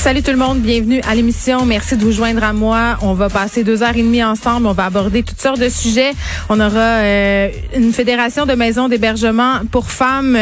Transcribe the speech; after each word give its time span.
Salut 0.00 0.22
tout 0.22 0.30
le 0.30 0.38
monde, 0.38 0.60
bienvenue 0.60 1.02
à 1.06 1.14
l'émission. 1.14 1.66
Merci 1.66 1.94
de 1.94 2.02
vous 2.02 2.10
joindre 2.10 2.42
à 2.42 2.54
moi. 2.54 2.96
On 3.02 3.12
va 3.12 3.28
passer 3.28 3.64
deux 3.64 3.82
heures 3.82 3.94
et 3.94 4.02
demie 4.02 4.24
ensemble. 4.24 4.66
On 4.66 4.72
va 4.72 4.86
aborder 4.86 5.22
toutes 5.22 5.38
sortes 5.38 5.60
de 5.60 5.68
sujets. 5.68 6.12
On 6.48 6.58
aura 6.58 7.02
euh, 7.02 7.50
une 7.76 7.92
fédération 7.92 8.46
de 8.46 8.54
maisons 8.54 8.88
d'hébergement 8.88 9.60
pour 9.70 9.90
femmes. 9.90 10.38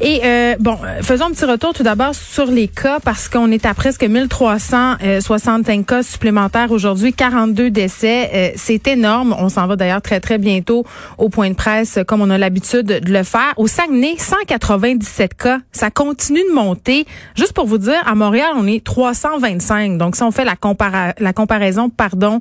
Et 0.00 0.20
euh, 0.24 0.56
bon, 0.58 0.76
faisons 1.02 1.26
un 1.26 1.30
petit 1.30 1.44
retour 1.44 1.74
tout 1.74 1.84
d'abord 1.84 2.12
sur 2.12 2.46
les 2.46 2.66
cas 2.66 2.98
parce 2.98 3.28
qu'on 3.28 3.52
est 3.52 3.66
à 3.66 3.74
presque 3.74 4.02
1365 4.02 5.86
cas 5.86 6.02
supplémentaires 6.02 6.72
aujourd'hui, 6.72 7.12
42 7.12 7.70
décès. 7.70 8.30
Euh, 8.34 8.50
c'est 8.56 8.88
énorme. 8.88 9.32
On 9.38 9.48
s'en 9.48 9.68
va 9.68 9.76
d'ailleurs 9.76 10.02
très 10.02 10.18
très 10.18 10.38
bientôt 10.38 10.84
au 11.18 11.28
point 11.28 11.50
de 11.50 11.54
presse 11.54 12.00
comme 12.08 12.20
on 12.20 12.30
a 12.30 12.38
l'habitude 12.38 12.86
de 12.86 13.12
le 13.12 13.22
faire. 13.22 13.54
Au 13.58 13.68
Saguenay, 13.68 14.16
197 14.18 15.34
cas. 15.34 15.58
Ça 15.70 15.92
continue 15.92 16.42
de 16.50 16.52
monter. 16.52 17.06
Juste 17.36 17.52
pour 17.52 17.66
vous 17.66 17.78
dire, 17.78 18.02
à 18.04 18.16
Montréal, 18.16 18.48
on 18.56 18.66
est 18.66 18.87
325. 18.88 19.98
Donc, 19.98 20.16
si 20.16 20.22
on 20.22 20.30
fait 20.30 20.46
la, 20.46 20.56
comparaison, 20.56 21.90
pardon, 21.90 22.40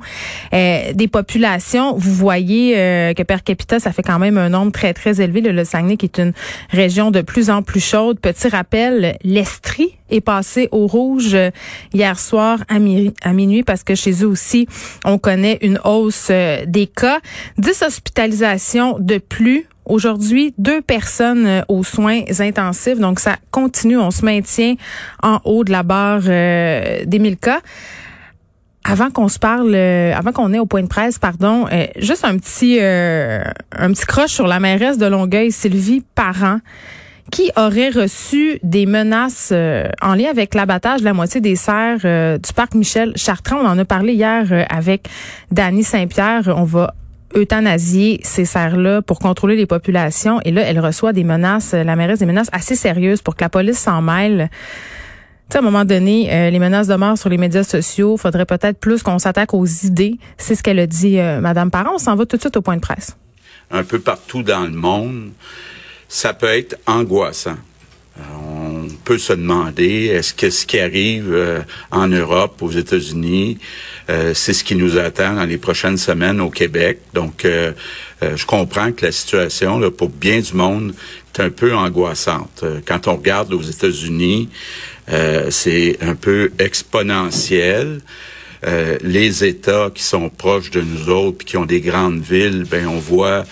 euh, 0.54 0.94
des 0.94 1.10
populations, 1.10 1.94
vous 1.98 2.14
voyez 2.14 2.76
euh, 2.78 3.14
que 3.14 3.22
per 3.22 3.40
capita, 3.44 3.82
ça 3.82 3.92
fait 3.92 4.02
quand 4.02 4.18
même 4.18 4.38
un 4.38 4.48
nombre 4.48 4.72
très, 4.72 4.94
très 4.94 5.20
élevé. 5.20 5.42
Le, 5.42 5.66
Saguenay, 5.66 5.98
qui 5.98 6.06
est 6.06 6.20
une 6.20 6.32
région 6.70 7.12
de 7.12 7.20
plus 7.20 7.50
en 7.50 7.64
plus 7.64 7.84
chaude. 7.84 8.22
Petit 8.22 8.48
rappel, 8.48 9.18
l'Estrie 9.26 9.98
est 10.10 10.22
passé 10.22 10.70
au 10.72 10.88
rouge 10.88 11.34
euh, 11.34 11.52
hier 11.94 12.18
soir 12.18 12.60
à, 12.70 12.76
à, 12.76 13.34
minuit 13.34 13.64
parce 13.64 13.84
que 13.84 13.94
chez 13.94 14.24
eux 14.24 14.28
aussi, 14.28 14.70
on 15.04 15.18
connaît 15.18 15.58
une 15.62 15.82
hausse 15.84 16.32
des 16.66 16.88
cas. 16.88 17.20
10 17.58 17.82
hospitalisations 17.82 19.00
de 19.00 19.18
plus 19.18 19.68
Aujourd'hui, 19.88 20.54
deux 20.58 20.82
personnes 20.82 21.48
euh, 21.48 21.62
aux 21.70 21.84
soins 21.84 22.22
intensifs. 22.40 23.00
Donc, 23.00 23.22
ça 23.22 23.38
continue. 23.52 23.98
On 23.98 24.12
se 24.12 24.26
maintient 24.26 24.76
en 25.24 25.40
haut 25.46 25.64
de 25.64 25.72
la 25.72 25.84
barre 25.84 26.24
euh, 26.28 27.06
des 27.06 27.20
1000 27.20 27.38
cas. 27.38 27.62
Avant 28.84 29.10
qu'on 29.10 29.30
se 29.30 29.40
parle, 29.40 29.74
euh, 29.74 30.14
avant 30.14 30.34
qu'on 30.34 30.54
ait 30.54 30.60
au 30.60 30.66
point 30.66 30.84
de 30.84 30.88
presse, 30.88 31.20
pardon, 31.20 31.68
juste 31.98 32.26
un 32.26 32.38
petit 32.38 32.80
un 32.80 33.92
petit 33.92 34.06
croche 34.06 34.32
sur 34.32 34.48
la 34.48 34.62
mairesse 34.62 34.98
de 34.98 35.06
Longueuil, 35.06 35.52
Sylvie 35.52 36.04
Parent, 36.16 36.60
qui 37.32 37.52
aurait 37.58 37.90
reçu 37.90 38.60
des 38.64 38.86
menaces 38.86 39.52
en 40.02 40.14
lien 40.16 40.30
avec 40.30 40.56
l'abattage 40.56 41.02
de 41.02 41.06
la 41.06 41.14
moitié 41.14 41.42
des 41.42 41.58
serres 41.58 42.40
du 42.40 42.54
parc 42.54 42.76
Michel 42.76 43.12
Chartrand. 43.18 43.58
On 43.58 43.68
en 43.68 43.78
a 43.78 43.84
parlé 43.84 44.14
hier 44.14 44.66
avec 44.70 45.10
Dany 45.52 45.84
Saint-Pierre. 45.84 46.44
On 46.48 46.64
va 46.64 46.94
euthanasier 47.36 48.20
ces 48.24 48.46
serres-là 48.46 49.02
pour 49.02 49.20
contrôler 49.20 49.56
les 49.56 49.66
populations. 49.66 50.40
Et 50.46 50.52
là, 50.52 50.62
elle 50.62 50.80
reçoit 50.80 51.14
des 51.14 51.24
menaces, 51.24 51.74
la 51.74 51.96
mairesse 51.96 52.20
des 52.20 52.26
menaces 52.26 52.50
assez 52.52 52.76
sérieuses 52.76 53.22
pour 53.22 53.36
que 53.36 53.44
la 53.44 53.50
police 53.50 53.78
s'en 53.78 54.02
mêle. 54.02 54.50
Tu 55.50 55.54
sais, 55.54 55.60
à 55.60 55.62
un 55.62 55.64
moment 55.64 55.86
donné, 55.86 56.28
euh, 56.30 56.50
les 56.50 56.60
menaces 56.60 56.88
de 56.88 56.96
mort 56.96 57.18
sur 57.18 57.30
les 57.30 57.38
médias 57.38 57.64
sociaux, 57.64 58.18
faudrait 58.18 58.46
peut-être 58.46 58.80
plus 58.80 59.02
qu'on 59.02 59.18
s'attaque 59.18 59.54
aux 59.54 59.66
idées. 59.66 60.18
C'est 60.38 60.56
ce 60.56 60.62
qu'elle 60.62 60.80
a 60.80 60.88
dit, 60.88 61.20
euh, 61.20 61.40
Madame 61.40 61.72
Parent. 61.72 61.92
On 61.96 61.98
s'en 61.98 62.16
va 62.16 62.26
tout 62.26 62.36
de 62.36 62.42
suite 62.42 62.58
au 62.58 62.62
point 62.62 62.76
de 62.76 62.82
presse. 62.82 63.16
Un 63.72 63.84
peu 63.84 64.00
partout 64.00 64.44
dans 64.44 64.64
le 64.64 64.72
monde, 64.72 65.32
ça 66.10 66.34
peut 66.34 66.48
être 66.48 66.78
angoissant. 66.86 67.56
Euh, 68.20 68.22
peut 69.04 69.18
se 69.18 69.34
demander, 69.34 70.06
est-ce 70.06 70.34
que 70.34 70.50
ce 70.50 70.66
qui 70.66 70.80
arrive 70.80 71.34
euh, 71.34 71.62
en 71.92 72.08
Europe, 72.08 72.62
aux 72.62 72.72
États-Unis, 72.72 73.58
euh, 74.10 74.34
c'est 74.34 74.54
ce 74.54 74.64
qui 74.64 74.76
nous 74.76 74.98
attend 74.98 75.36
dans 75.36 75.46
les 75.46 75.58
prochaines 75.58 75.98
semaines 75.98 76.42
au 76.42 76.50
Québec. 76.50 77.00
Donc, 77.14 77.46
je 78.22 78.46
comprends 78.46 78.92
que 78.92 79.06
la 79.06 79.12
situation, 79.12 79.80
là, 79.80 79.92
pour 79.92 80.10
bien 80.10 80.40
du 80.40 80.54
monde, 80.54 80.94
est 81.36 81.42
un 81.42 81.50
peu 81.50 81.76
angoissante. 81.76 82.64
quand 82.88 83.08
on 83.08 83.18
regarde 83.18 83.54
aux 83.54 83.62
États-Unis, 83.62 84.50
c'est 85.50 85.98
un 86.02 86.16
peu 86.16 86.52
exponentiel. 86.58 88.02
les 89.04 89.44
États 89.44 89.92
qui 89.94 90.04
sont 90.04 90.30
proches 90.30 90.72
de 90.72 90.82
nous 90.82 91.10
autres, 91.10 91.40
puis 91.40 91.48
qui 91.48 91.58
ont 91.58 91.66
des 91.66 91.82
grandes 91.82 92.22
villes, 92.22 92.66
ben 92.70 92.88
on 92.88 92.98
voit 92.98 93.46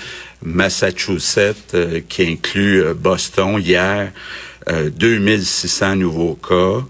Massachusetts, 0.43 1.75
qui 2.07 2.23
inclut 2.23 2.83
Boston 2.95 3.59
hier, 3.59 4.11
2600 4.67 5.91
euh, 5.91 5.95
nouveaux 5.95 6.35
cas. 6.35 6.83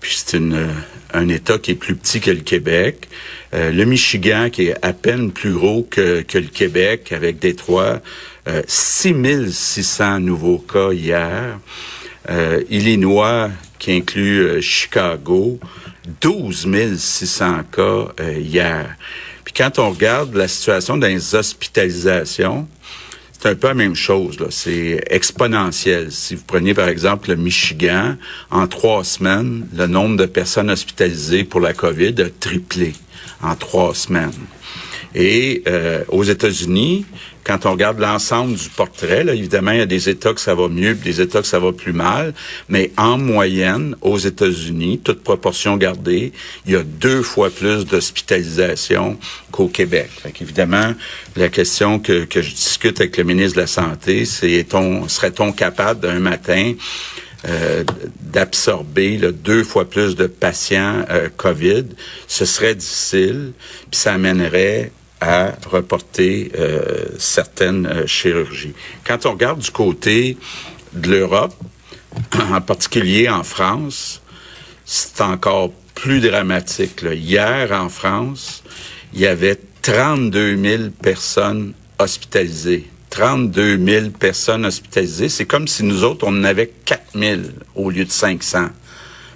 Puis 0.00 0.22
c'est 0.24 0.40
euh, 0.40 0.68
un 1.12 1.28
État 1.28 1.58
qui 1.58 1.72
est 1.72 1.76
plus 1.76 1.94
petit 1.94 2.20
que 2.20 2.30
le 2.30 2.40
Québec. 2.40 3.08
Euh, 3.52 3.70
le 3.70 3.84
Michigan, 3.84 4.48
qui 4.50 4.68
est 4.68 4.76
à 4.82 4.92
peine 4.92 5.30
plus 5.30 5.52
gros 5.52 5.82
que, 5.82 6.22
que 6.22 6.38
le 6.38 6.46
Québec, 6.46 7.12
avec 7.12 7.38
Détroit, 7.38 8.00
euh, 8.48 8.62
6600 8.66 10.20
nouveaux 10.20 10.58
cas 10.58 10.92
hier. 10.92 11.58
Illinois, 12.68 13.50
qui 13.78 13.92
inclut 13.92 14.62
Chicago, 14.62 15.58
12 16.20 16.96
600 16.96 17.62
cas 17.72 18.08
hier. 18.38 18.94
Puis 19.42 19.52
quand 19.56 19.80
on 19.80 19.90
regarde 19.90 20.32
la 20.36 20.46
situation 20.46 20.96
dans 20.96 21.08
les 21.08 21.34
hospitalisations, 21.34 22.68
c'est 23.40 23.48
un 23.48 23.54
peu 23.54 23.68
la 23.68 23.74
même 23.74 23.94
chose. 23.94 24.36
C'est 24.50 25.02
exponentiel. 25.08 26.12
Si 26.12 26.34
vous 26.34 26.42
preniez 26.42 26.74
par 26.74 26.88
exemple 26.88 27.30
le 27.30 27.36
Michigan, 27.36 28.16
en 28.50 28.66
trois 28.66 29.02
semaines, 29.02 29.66
le 29.74 29.86
nombre 29.86 30.16
de 30.16 30.26
personnes 30.26 30.70
hospitalisées 30.70 31.44
pour 31.44 31.60
la 31.60 31.72
COVID 31.72 32.14
a 32.20 32.28
triplé 32.28 32.92
en 33.42 33.54
trois 33.54 33.94
semaines. 33.94 34.32
Et 35.14 35.62
euh, 35.66 36.04
aux 36.08 36.22
États-Unis, 36.22 37.04
quand 37.42 37.66
on 37.66 37.72
regarde 37.72 37.98
l'ensemble 37.98 38.54
du 38.54 38.68
portrait, 38.68 39.24
là, 39.24 39.34
évidemment, 39.34 39.72
il 39.72 39.78
y 39.78 39.82
a 39.82 39.86
des 39.86 40.08
États 40.08 40.32
que 40.32 40.40
ça 40.40 40.54
va 40.54 40.68
mieux, 40.68 40.94
des 40.94 41.20
États 41.20 41.40
que 41.40 41.46
ça 41.46 41.58
va 41.58 41.72
plus 41.72 41.92
mal, 41.92 42.34
mais 42.68 42.92
en 42.96 43.18
moyenne, 43.18 43.96
aux 44.02 44.18
États-Unis, 44.18 45.00
toute 45.02 45.22
proportion 45.22 45.76
gardée, 45.76 46.32
il 46.66 46.72
y 46.72 46.76
a 46.76 46.82
deux 46.82 47.22
fois 47.22 47.50
plus 47.50 47.86
d'hospitalisation 47.86 49.18
qu'au 49.50 49.68
Québec. 49.68 50.10
Fait 50.22 50.34
évidemment, 50.40 50.94
la 51.34 51.48
question 51.48 51.98
que, 51.98 52.24
que 52.24 52.42
je 52.42 52.54
discute 52.54 53.00
avec 53.00 53.16
le 53.16 53.24
ministre 53.24 53.56
de 53.56 53.62
la 53.62 53.66
Santé, 53.66 54.24
c'est 54.24 54.66
serait-on 55.08 55.52
capable 55.52 56.00
d'un 56.00 56.20
matin 56.20 56.74
euh, 57.48 57.84
d'absorber 58.20 59.16
deux 59.32 59.64
fois 59.64 59.88
plus 59.88 60.14
de 60.14 60.26
patients 60.26 61.06
euh, 61.08 61.30
COVID, 61.38 61.86
ce 62.28 62.44
serait 62.44 62.74
difficile, 62.74 63.52
puis 63.90 63.98
ça 63.98 64.12
amènerait 64.12 64.92
à 65.20 65.52
reporter 65.70 66.50
euh, 66.58 67.04
certaines 67.18 67.86
euh, 67.86 68.06
chirurgies. 68.06 68.74
Quand 69.04 69.26
on 69.26 69.32
regarde 69.32 69.60
du 69.60 69.70
côté 69.70 70.36
de 70.92 71.10
l'Europe, 71.10 71.54
en 72.52 72.60
particulier 72.60 73.28
en 73.28 73.42
France, 73.42 74.22
c'est 74.84 75.20
encore 75.20 75.70
plus 75.94 76.20
dramatique. 76.20 77.04
Hier, 77.12 77.70
en 77.72 77.88
France, 77.88 78.62
il 79.12 79.20
y 79.20 79.26
avait 79.26 79.58
32 79.82 80.56
000 80.56 80.82
personnes 81.02 81.74
hospitalisées. 81.98 82.88
32 83.10 83.78
000 83.84 84.10
personnes 84.10 84.64
hospitalisées. 84.64 85.28
C'est 85.28 85.44
comme 85.44 85.68
si 85.68 85.82
nous 85.82 86.04
autres, 86.04 86.26
on 86.26 86.30
en 86.30 86.44
avait 86.44 86.72
4 86.84 87.02
000 87.14 87.40
au 87.74 87.90
lieu 87.90 88.04
de 88.04 88.10
500 88.10 88.68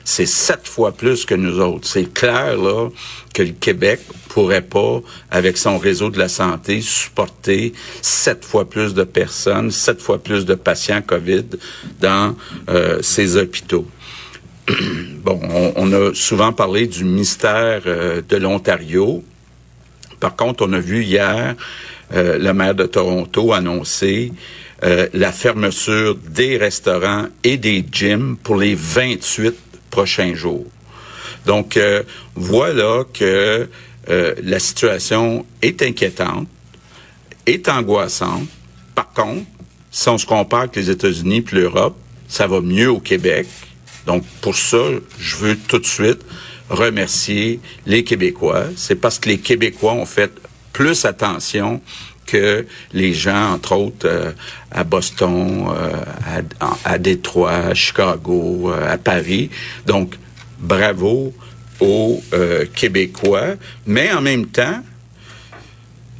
c'est 0.04 0.26
sept 0.26 0.68
fois 0.68 0.92
plus 0.92 1.24
que 1.24 1.34
nous 1.34 1.60
autres. 1.60 1.88
C'est 1.88 2.12
clair, 2.12 2.56
là, 2.58 2.90
que 3.32 3.42
le 3.42 3.52
Québec 3.52 4.00
pourrait 4.28 4.62
pas, 4.62 5.00
avec 5.30 5.56
son 5.56 5.78
réseau 5.78 6.10
de 6.10 6.18
la 6.18 6.28
santé, 6.28 6.82
supporter 6.82 7.72
sept 8.02 8.44
fois 8.44 8.68
plus 8.68 8.92
de 8.94 9.04
personnes, 9.04 9.70
sept 9.70 10.00
fois 10.00 10.18
plus 10.18 10.44
de 10.44 10.54
patients 10.54 11.02
COVID 11.02 11.44
dans 12.00 12.36
euh, 12.68 13.00
ses 13.00 13.36
hôpitaux. 13.36 13.86
bon, 15.22 15.40
on, 15.76 15.92
a 15.92 16.14
souvent 16.14 16.52
parlé 16.52 16.86
du 16.86 17.04
mystère 17.04 17.82
euh, 17.86 18.22
de 18.28 18.36
l'Ontario. 18.36 19.24
Par 20.20 20.36
contre, 20.36 20.66
on 20.66 20.72
a 20.74 20.80
vu 20.80 21.02
hier 21.02 21.54
euh, 22.12 22.38
le 22.38 22.52
maire 22.52 22.74
de 22.74 22.84
Toronto 22.84 23.52
annoncer 23.52 24.32
la 25.14 25.32
fermeture 25.32 26.14
des 26.14 26.58
restaurants 26.58 27.28
et 27.42 27.56
des 27.56 27.82
gyms 27.90 28.36
pour 28.36 28.56
les 28.56 28.74
28 28.74 29.63
Donc, 31.46 31.76
euh, 31.76 32.02
voilà 32.34 33.04
que 33.12 33.68
euh, 34.08 34.34
la 34.42 34.58
situation 34.58 35.46
est 35.62 35.82
inquiétante, 35.82 36.48
est 37.46 37.68
angoissante. 37.68 38.48
Par 38.94 39.12
contre, 39.12 39.46
si 39.90 40.08
on 40.08 40.18
se 40.18 40.26
compare 40.26 40.60
avec 40.60 40.76
les 40.76 40.90
États-Unis 40.90 41.42
puis 41.42 41.58
l'Europe, 41.58 41.96
ça 42.28 42.46
va 42.46 42.60
mieux 42.60 42.90
au 42.90 43.00
Québec. 43.00 43.46
Donc, 44.06 44.24
pour 44.40 44.56
ça, 44.56 44.78
je 45.18 45.36
veux 45.36 45.56
tout 45.56 45.78
de 45.78 45.86
suite 45.86 46.20
remercier 46.68 47.60
les 47.86 48.04
Québécois. 48.04 48.64
C'est 48.76 48.96
parce 48.96 49.18
que 49.18 49.28
les 49.28 49.38
Québécois 49.38 49.92
ont 49.92 50.06
fait 50.06 50.32
plus 50.72 51.04
attention 51.04 51.80
que 52.26 52.66
les 52.92 53.14
gens, 53.14 53.52
entre 53.52 53.72
autres, 53.76 54.06
euh, 54.06 54.32
à 54.70 54.84
Boston, 54.84 55.68
euh, 55.68 55.92
à, 56.60 56.76
à, 56.84 56.98
Détroit, 56.98 57.52
à 57.52 57.74
Chicago, 57.74 58.70
euh, 58.70 58.92
à 58.92 58.98
Paris. 58.98 59.50
Donc, 59.86 60.16
bravo. 60.58 61.32
aux 61.80 62.22
Québécois, 62.74 63.56
mais 63.84 64.10
en 64.12 64.22
même 64.22 64.46
temps, 64.46 64.80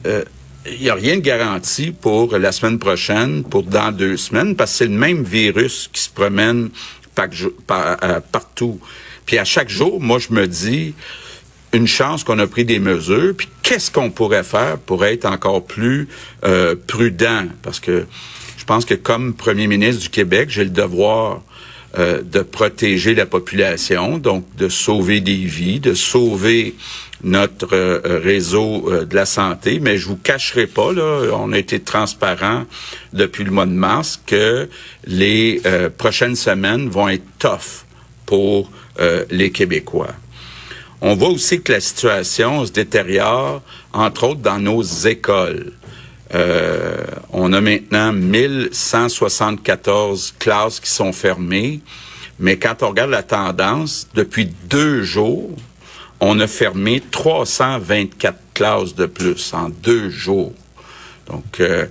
il 0.04 0.80
n'y 0.80 0.90
a 0.90 0.94
rien 0.94 1.14
de 1.16 1.20
garanti 1.20 1.92
pour 1.92 2.36
la 2.36 2.50
semaine 2.50 2.78
prochaine, 2.78 3.44
pour 3.44 3.62
dans 3.62 3.92
deux 3.92 4.16
semaines, 4.16 4.56
parce 4.56 4.72
que 4.72 4.78
c'est 4.78 4.86
le 4.86 4.98
même 4.98 5.22
virus 5.22 5.88
qui 5.92 6.02
se 6.02 6.10
promène 6.10 6.70
partout. 8.32 8.80
Puis 9.24 9.38
à 9.38 9.44
chaque 9.44 9.70
jour, 9.70 10.00
moi, 10.00 10.18
je 10.18 10.34
me 10.34 10.46
dis, 10.46 10.94
une 11.74 11.86
chance 11.86 12.24
qu'on 12.24 12.38
a 12.38 12.46
pris 12.46 12.64
des 12.64 12.78
mesures, 12.78 13.34
puis 13.36 13.48
qu'est-ce 13.62 13.90
qu'on 13.90 14.10
pourrait 14.10 14.44
faire 14.44 14.78
pour 14.78 15.04
être 15.04 15.24
encore 15.24 15.64
plus 15.64 16.08
euh, 16.44 16.74
prudent? 16.86 17.46
Parce 17.62 17.80
que 17.80 18.06
je 18.56 18.64
pense 18.64 18.84
que 18.84 18.94
comme 18.94 19.34
premier 19.34 19.66
ministre 19.66 20.02
du 20.02 20.08
Québec, 20.08 20.48
j'ai 20.50 20.64
le 20.64 20.70
devoir 20.70 21.42
euh, 21.96 22.22
de 22.22 22.40
protéger 22.40 23.14
la 23.14 23.24
population, 23.24 24.18
donc 24.18 24.44
de 24.56 24.68
sauver 24.68 25.20
des 25.20 25.36
vies, 25.36 25.78
de 25.78 25.94
sauver 25.94 26.74
notre 27.22 27.72
euh, 27.72 28.20
réseau 28.20 28.90
euh, 28.90 29.04
de 29.04 29.14
la 29.14 29.26
santé, 29.26 29.78
mais 29.80 29.96
je 29.96 30.08
vous 30.08 30.16
cacherai 30.16 30.66
pas 30.66 30.92
là, 30.92 31.28
on 31.34 31.52
a 31.52 31.58
été 31.58 31.78
transparent 31.78 32.64
depuis 33.12 33.44
le 33.44 33.52
mois 33.52 33.66
de 33.66 33.72
mars 33.72 34.20
que 34.26 34.68
les 35.06 35.62
prochaines 35.96 36.34
semaines 36.34 36.88
vont 36.88 37.08
être 37.08 37.26
tough 37.38 37.84
pour 38.26 38.70
les 39.30 39.50
Québécois. 39.50 40.14
On 41.06 41.16
voit 41.16 41.28
aussi 41.28 41.60
que 41.60 41.70
la 41.70 41.80
situation 41.80 42.64
se 42.64 42.72
détériore, 42.72 43.60
entre 43.92 44.24
autres 44.24 44.40
dans 44.40 44.58
nos 44.58 44.82
écoles. 44.82 45.72
Euh, 46.32 47.04
on 47.30 47.52
a 47.52 47.60
maintenant 47.60 48.14
1174 48.14 50.36
classes 50.38 50.80
qui 50.80 50.88
sont 50.88 51.12
fermées, 51.12 51.82
mais 52.38 52.56
quand 52.56 52.82
on 52.82 52.88
regarde 52.88 53.10
la 53.10 53.22
tendance, 53.22 54.08
depuis 54.14 54.48
deux 54.70 55.02
jours, 55.02 55.50
on 56.20 56.40
a 56.40 56.46
fermé 56.46 57.02
324 57.10 58.38
classes 58.54 58.94
de 58.94 59.04
plus 59.04 59.52
en 59.52 59.68
deux 59.68 60.08
jours. 60.08 60.54
Donc, 61.26 61.60
euh, 61.60 61.84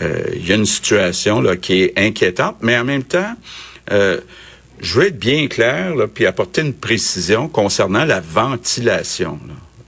euh, 0.00 0.22
il 0.32 0.48
y 0.48 0.52
a 0.52 0.54
une 0.54 0.64
situation 0.64 1.40
là 1.40 1.56
qui 1.56 1.82
est 1.82 1.98
inquiétante, 1.98 2.58
mais 2.60 2.78
en 2.78 2.84
même 2.84 3.02
temps, 3.02 3.34
je 4.80 4.94
veux 4.94 5.06
être 5.06 5.18
bien 5.18 5.46
clair, 5.46 5.94
là, 5.94 6.06
puis 6.06 6.26
apporter 6.26 6.62
une 6.62 6.74
précision 6.74 7.48
concernant 7.48 8.04
la 8.04 8.20
ventilation. 8.20 9.38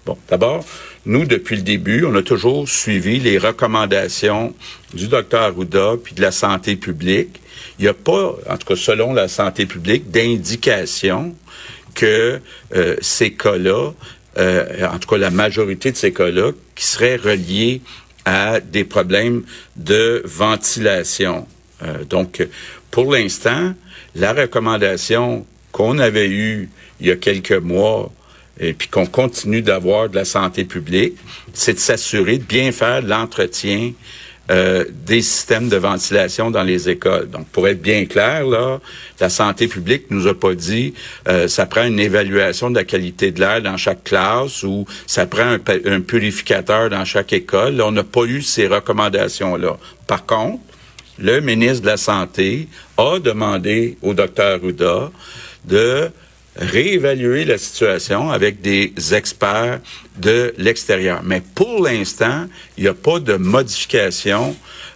Bon, 0.04 0.18
d'abord, 0.28 0.64
nous, 1.06 1.24
depuis 1.24 1.56
le 1.56 1.62
début, 1.62 2.04
on 2.04 2.14
a 2.14 2.22
toujours 2.22 2.68
suivi 2.68 3.18
les 3.18 3.38
recommandations 3.38 4.54
du 4.94 5.08
docteur 5.08 5.42
Arruda 5.42 5.94
puis 6.02 6.14
de 6.14 6.20
la 6.20 6.30
santé 6.30 6.76
publique. 6.76 7.40
Il 7.78 7.82
n'y 7.82 7.88
a 7.88 7.94
pas, 7.94 8.36
en 8.48 8.56
tout 8.56 8.66
cas 8.66 8.76
selon 8.76 9.12
la 9.12 9.28
santé 9.28 9.66
publique, 9.66 10.10
d'indication 10.10 11.34
que 11.94 12.40
euh, 12.74 12.96
ces 13.00 13.32
cas-là, 13.32 13.92
euh, 14.38 14.86
en 14.86 14.98
tout 14.98 15.08
cas 15.08 15.18
la 15.18 15.30
majorité 15.30 15.90
de 15.90 15.96
ces 15.96 16.12
cas-là, 16.12 16.52
qui 16.74 16.84
seraient 16.84 17.16
reliés 17.16 17.80
à 18.24 18.60
des 18.60 18.84
problèmes 18.84 19.42
de 19.76 20.22
ventilation. 20.24 21.46
Euh, 21.82 22.04
donc, 22.04 22.46
pour 22.90 23.12
l'instant, 23.12 23.74
la 24.14 24.32
recommandation 24.32 25.46
qu'on 25.72 25.98
avait 25.98 26.28
eue 26.28 26.68
il 27.00 27.06
y 27.06 27.10
a 27.10 27.16
quelques 27.16 27.52
mois 27.52 28.12
et 28.60 28.74
puis 28.74 28.88
qu'on 28.88 29.06
continue 29.06 29.62
d'avoir 29.62 30.08
de 30.08 30.14
la 30.14 30.24
santé 30.24 30.64
publique, 30.64 31.14
c'est 31.54 31.74
de 31.74 31.78
s'assurer 31.78 32.38
de 32.38 32.44
bien 32.44 32.70
faire 32.70 33.02
l'entretien 33.02 33.92
euh, 34.50 34.84
des 35.06 35.22
systèmes 35.22 35.68
de 35.68 35.76
ventilation 35.76 36.50
dans 36.50 36.64
les 36.64 36.90
écoles. 36.90 37.30
Donc, 37.30 37.46
pour 37.48 37.68
être 37.68 37.80
bien 37.80 38.04
clair, 38.06 38.44
là, 38.44 38.80
la 39.20 39.28
santé 39.28 39.68
publique 39.68 40.10
nous 40.10 40.26
a 40.26 40.34
pas 40.34 40.54
dit 40.54 40.94
euh, 41.28 41.46
ça 41.46 41.64
prend 41.64 41.84
une 41.84 42.00
évaluation 42.00 42.68
de 42.68 42.74
la 42.74 42.84
qualité 42.84 43.30
de 43.30 43.38
l'air 43.40 43.62
dans 43.62 43.76
chaque 43.76 44.02
classe 44.02 44.64
ou 44.64 44.84
ça 45.06 45.26
prend 45.26 45.56
un, 45.86 46.00
purificateur 46.00 46.90
dans 46.90 47.04
chaque 47.04 47.32
école. 47.32 47.80
on 47.80 47.92
n'a 47.92 48.02
pas 48.02 48.24
eu 48.24 48.42
ces 48.42 48.66
recommandations-là. 48.66 49.78
Par 50.08 50.26
contre, 50.26 50.60
le 51.18 51.40
ministre 51.40 51.82
de 51.82 51.86
la 51.86 51.96
Santé 51.96 52.68
a 52.96 53.18
demandé 53.18 53.96
au 54.02 54.14
docteur 54.14 54.60
Ruda 54.60 55.10
de 55.64 56.10
réévaluer 56.56 57.44
la 57.44 57.56
situation 57.56 58.30
avec 58.30 58.60
des 58.60 58.92
experts 59.12 59.80
de 60.18 60.54
l'extérieur. 60.58 61.22
Mais 61.24 61.40
pour 61.40 61.82
l'instant, 61.82 62.46
il 62.76 62.84
n'y 62.84 62.88
a 62.88 62.94
pas 62.94 63.20
de 63.20 63.36
modification 63.36 64.54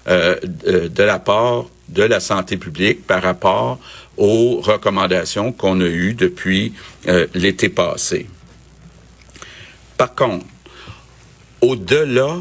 euh, 0.08 0.36
de, 0.42 1.02
la 1.02 1.18
part 1.18 1.64
de 1.88 2.02
la 2.02 2.20
santé 2.20 2.56
publique 2.56 3.06
par 3.06 3.22
rapport 3.22 3.78
aux 4.16 4.60
recommandations 4.60 5.52
qu'on 5.52 5.80
a 5.80 5.86
eues 5.86 6.14
depuis 6.14 6.72
euh, 7.08 7.26
l'été 7.34 7.68
passé. 7.68 8.26
Par 9.96 10.14
contre, 10.14 10.44
au-delà 11.62 12.36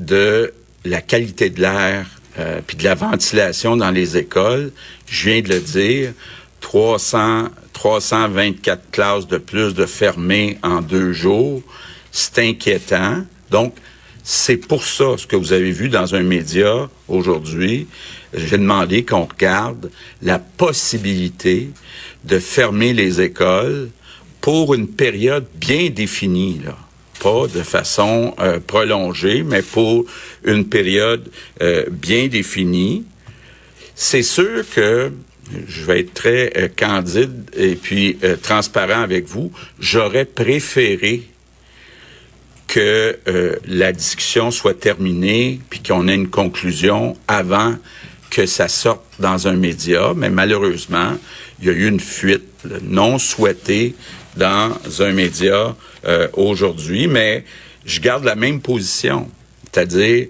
de 0.00 0.52
la 0.84 1.02
qualité 1.02 1.50
de 1.50 1.60
l'air 1.60 2.06
euh, 2.38 2.60
puis 2.66 2.76
de 2.76 2.84
la 2.84 2.94
ventilation 2.94 3.76
dans 3.76 3.90
les 3.90 4.16
écoles, 4.16 4.72
je 5.08 5.30
viens 5.30 5.42
de 5.42 5.48
le 5.48 5.60
dire, 5.60 6.12
300 6.60 7.48
324 7.76 8.90
classes 8.90 9.26
de 9.26 9.36
plus 9.36 9.74
de 9.74 9.84
fermées 9.84 10.56
en 10.62 10.80
deux 10.80 11.12
jours. 11.12 11.62
C'est 12.10 12.38
inquiétant. 12.38 13.22
Donc, 13.50 13.74
c'est 14.24 14.56
pour 14.56 14.82
ça, 14.82 15.18
ce 15.18 15.26
que 15.26 15.36
vous 15.36 15.52
avez 15.52 15.70
vu 15.70 15.90
dans 15.90 16.14
un 16.14 16.22
média 16.22 16.88
aujourd'hui, 17.06 17.86
j'ai 18.32 18.56
demandé 18.56 19.04
qu'on 19.04 19.24
regarde 19.24 19.90
la 20.22 20.38
possibilité 20.38 21.68
de 22.24 22.38
fermer 22.38 22.94
les 22.94 23.20
écoles 23.20 23.90
pour 24.40 24.72
une 24.74 24.88
période 24.88 25.46
bien 25.54 25.90
définie, 25.90 26.60
là. 26.64 26.76
Pas 27.20 27.46
de 27.46 27.62
façon 27.62 28.34
euh, 28.38 28.60
prolongée, 28.60 29.42
mais 29.42 29.62
pour 29.62 30.04
une 30.44 30.68
période 30.68 31.28
euh, 31.62 31.84
bien 31.90 32.28
définie. 32.28 33.04
C'est 33.94 34.22
sûr 34.22 34.64
que 34.74 35.12
je 35.68 35.84
vais 35.84 36.00
être 36.00 36.14
très 36.14 36.52
euh, 36.56 36.68
candide 36.68 37.50
et 37.56 37.74
puis 37.76 38.18
transparent 38.42 39.02
avec 39.02 39.26
vous. 39.26 39.52
J'aurais 39.80 40.24
préféré 40.24 41.22
que 42.66 43.16
la 43.64 43.92
discussion 43.92 44.50
soit 44.50 44.78
terminée 44.78 45.60
puis 45.70 45.80
qu'on 45.80 46.08
ait 46.08 46.14
une 46.14 46.28
conclusion 46.28 47.16
avant 47.28 47.76
que 48.28 48.44
ça 48.44 48.68
sorte 48.68 49.02
dans 49.18 49.48
un 49.48 49.54
média, 49.54 50.12
mais 50.14 50.30
malheureusement, 50.30 51.16
il 51.60 51.68
y 51.68 51.70
a 51.70 51.72
eu 51.72 51.88
une 51.88 52.00
fuite 52.00 52.64
non 52.82 53.18
souhaitée 53.18 53.94
dans 54.36 54.72
un 55.00 55.12
média 55.12 55.74
aujourd'hui, 56.34 57.08
mais 57.08 57.44
je 57.84 58.00
garde 58.00 58.24
la 58.24 58.34
même 58.34 58.60
position, 58.60 59.28
c'est-à-dire 59.64 60.28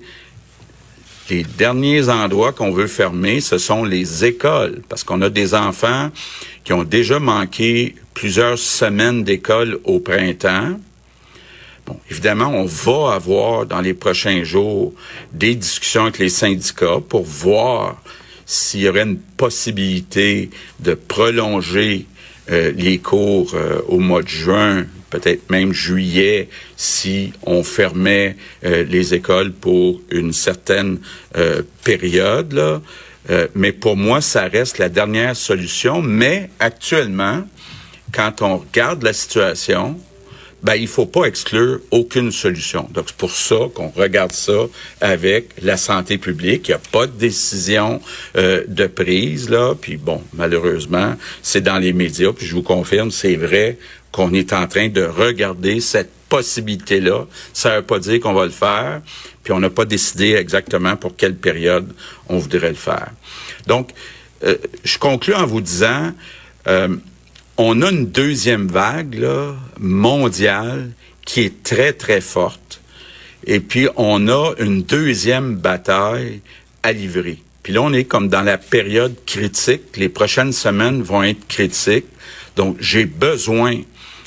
les 1.30 1.42
derniers 1.42 2.08
endroits 2.08 2.52
qu'on 2.52 2.70
veut 2.70 2.86
fermer, 2.86 3.40
ce 3.40 3.58
sont 3.58 3.84
les 3.84 4.24
écoles, 4.24 4.82
parce 4.88 5.02
qu'on 5.02 5.22
a 5.22 5.30
des 5.30 5.54
enfants 5.54 6.10
qui 6.64 6.72
ont 6.72 6.84
déjà 6.84 7.18
manqué 7.18 7.94
plusieurs 8.14 8.58
semaines 8.58 9.24
d'école 9.24 9.78
au 9.84 9.98
printemps. 9.98 10.78
Bon, 11.86 11.98
évidemment, 12.10 12.48
on 12.48 12.64
va 12.64 13.14
avoir 13.14 13.66
dans 13.66 13.80
les 13.80 13.94
prochains 13.94 14.44
jours 14.44 14.92
des 15.32 15.54
discussions 15.54 16.02
avec 16.02 16.18
les 16.18 16.28
syndicats 16.28 17.00
pour 17.08 17.24
voir 17.24 18.00
s'il 18.44 18.80
y 18.80 18.88
aurait 18.88 19.02
une 19.02 19.18
possibilité 19.18 20.50
de 20.80 20.94
prolonger 20.94 22.06
euh, 22.50 22.72
les 22.76 22.98
cours 22.98 23.52
euh, 23.54 23.80
au 23.88 23.98
mois 23.98 24.22
de 24.22 24.28
juin 24.28 24.86
peut-être 25.10 25.50
même 25.50 25.72
juillet, 25.72 26.48
si 26.76 27.32
on 27.42 27.62
fermait 27.62 28.36
euh, 28.64 28.84
les 28.84 29.14
écoles 29.14 29.52
pour 29.52 30.00
une 30.10 30.32
certaine 30.32 30.98
euh, 31.36 31.62
période. 31.84 32.80
Euh, 33.30 33.48
mais 33.54 33.72
pour 33.72 33.96
moi, 33.96 34.20
ça 34.20 34.46
reste 34.46 34.78
la 34.78 34.88
dernière 34.88 35.36
solution. 35.36 36.02
Mais 36.02 36.50
actuellement, 36.60 37.44
quand 38.12 38.42
on 38.42 38.58
regarde 38.58 39.02
la 39.02 39.12
situation, 39.12 39.98
ben, 40.62 40.74
il 40.74 40.88
faut 40.88 41.06
pas 41.06 41.24
exclure 41.24 41.80
aucune 41.90 42.32
solution. 42.32 42.88
Donc, 42.92 43.04
c'est 43.08 43.16
pour 43.16 43.30
ça 43.30 43.56
qu'on 43.74 43.90
regarde 43.90 44.32
ça 44.32 44.66
avec 45.00 45.50
la 45.62 45.76
santé 45.76 46.18
publique. 46.18 46.68
Il 46.68 46.70
n'y 46.70 46.76
a 46.76 46.80
pas 46.90 47.06
de 47.06 47.12
décision 47.12 48.00
de 48.34 48.86
prise, 48.86 49.48
là. 49.48 49.74
Puis 49.80 49.96
bon, 49.96 50.22
malheureusement, 50.32 51.14
c'est 51.42 51.60
dans 51.60 51.78
les 51.78 51.92
médias. 51.92 52.32
Puis 52.32 52.46
je 52.46 52.54
vous 52.54 52.62
confirme, 52.62 53.10
c'est 53.10 53.36
vrai 53.36 53.76
qu'on 54.16 54.32
est 54.32 54.54
en 54.54 54.66
train 54.66 54.88
de 54.88 55.02
regarder 55.02 55.78
cette 55.82 56.10
possibilité-là. 56.30 57.26
Ça 57.52 57.72
ne 57.72 57.76
veut 57.76 57.82
pas 57.82 57.98
dire 57.98 58.18
qu'on 58.18 58.32
va 58.32 58.46
le 58.46 58.50
faire, 58.50 59.02
puis 59.42 59.52
on 59.52 59.60
n'a 59.60 59.68
pas 59.68 59.84
décidé 59.84 60.36
exactement 60.36 60.96
pour 60.96 61.16
quelle 61.16 61.36
période 61.36 61.92
on 62.30 62.38
voudrait 62.38 62.70
le 62.70 62.76
faire. 62.76 63.10
Donc, 63.66 63.90
euh, 64.42 64.56
je 64.84 64.96
conclue 64.96 65.34
en 65.34 65.44
vous 65.44 65.60
disant, 65.60 66.14
euh, 66.66 66.96
on 67.58 67.82
a 67.82 67.90
une 67.90 68.06
deuxième 68.06 68.68
vague 68.68 69.16
là, 69.16 69.54
mondiale 69.78 70.92
qui 71.26 71.42
est 71.42 71.62
très, 71.62 71.92
très 71.92 72.22
forte. 72.22 72.80
Et 73.44 73.60
puis, 73.60 73.86
on 73.96 74.28
a 74.28 74.54
une 74.58 74.82
deuxième 74.82 75.56
bataille 75.56 76.40
à 76.82 76.92
livrer. 76.92 77.38
Puis 77.62 77.74
là, 77.74 77.82
on 77.82 77.92
est 77.92 78.04
comme 78.04 78.30
dans 78.30 78.42
la 78.42 78.56
période 78.56 79.14
critique. 79.26 79.94
Les 79.96 80.08
prochaines 80.08 80.52
semaines 80.52 81.02
vont 81.02 81.22
être 81.22 81.46
critiques. 81.46 82.06
Donc, 82.56 82.78
j'ai 82.80 83.04
besoin 83.04 83.82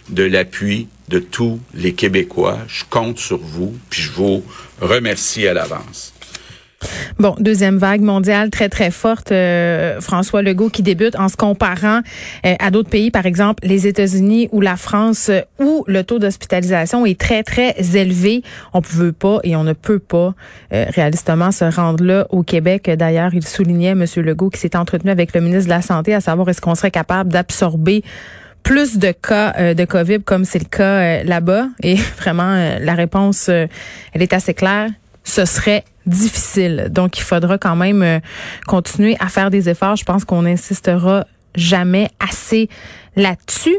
de 0.10 0.24
l'appui 0.24 0.88
de 1.10 1.20
tous 1.20 1.60
les 1.74 1.94
Québécois. 1.94 2.60
Je 2.68 2.84
compte 2.90 3.18
sur 3.18 3.40
vous, 3.40 3.76
puis 3.90 4.02
je 4.02 4.12
vous 4.12 4.44
remercie 4.82 5.48
à 5.48 5.54
l'avance. 5.54 6.14
Bon, 7.18 7.36
deuxième 7.40 7.78
vague 7.78 8.02
mondiale 8.02 8.50
très, 8.50 8.70
très 8.70 8.92
forte. 8.92 9.32
Euh, 9.32 10.00
François 10.00 10.42
Legault 10.42 10.70
qui 10.70 10.82
débute 10.82 11.18
en 11.18 11.28
se 11.28 11.36
comparant 11.36 12.00
euh, 12.46 12.56
à 12.60 12.72
d'autres 12.72 12.90
pays, 12.90 13.12
par 13.12 13.26
exemple 13.26 13.66
les 13.66 13.88
États-Unis 13.88 14.48
ou 14.52 14.62
la 14.62 14.78
France, 14.78 15.30
euh, 15.30 15.42
où 15.60 15.84
le 15.88 16.04
taux 16.04 16.20
d'hospitalisation 16.20 17.06
est 17.06 17.20
très, 17.20 17.44
très 17.44 17.76
élevé. 17.98 18.44
On 18.74 18.80
ne 18.80 18.86
veut 18.86 19.12
pas 19.12 19.40
et 19.44 19.56
on 19.56 19.64
ne 19.64 19.74
peut 19.74 20.00
pas 20.00 20.34
réalistement 20.72 21.52
se 21.52 21.66
rendre 21.66 22.04
là 22.04 22.28
au 22.30 22.44
Québec. 22.44 22.90
D'ailleurs, 22.90 23.34
il 23.34 23.46
soulignait, 23.46 23.90
M. 23.90 24.06
Legault, 24.18 24.50
qui 24.50 24.60
s'est 24.60 24.76
entretenu 24.76 25.12
avec 25.12 25.34
le 25.34 25.42
ministre 25.42 25.66
de 25.66 25.70
la 25.70 25.82
Santé 25.82 26.14
à 26.14 26.22
savoir 26.22 26.48
est-ce 26.50 26.62
qu'on 26.62 26.76
serait 26.76 26.92
capable 26.92 27.32
d'absorber 27.32 28.04
plus 28.70 29.00
de 29.00 29.12
cas 29.12 29.74
de 29.74 29.84
COVID 29.84 30.22
comme 30.24 30.46
c'est 30.46 30.60
le 30.60 30.70
cas 30.70 31.24
là-bas. 31.24 31.70
Et 31.82 31.96
vraiment, 32.20 32.78
la 32.80 32.94
réponse, 32.94 33.50
elle 33.50 34.22
est 34.22 34.32
assez 34.32 34.54
claire. 34.54 34.92
Ce 35.24 35.46
serait 35.46 35.84
difficile. 36.06 36.90
Donc, 36.92 37.18
il 37.18 37.24
faudra 37.24 37.58
quand 37.58 37.76
même 37.76 38.04
euh, 38.04 38.20
continuer 38.68 39.18
à 39.20 39.28
faire 39.28 39.50
des 39.50 39.70
efforts. 39.70 39.96
Je 39.96 40.04
pense 40.04 40.24
qu'on 40.24 40.46
insistera 40.46 41.26
jamais 41.56 42.10
assez 42.20 42.70
là-dessus. 43.16 43.78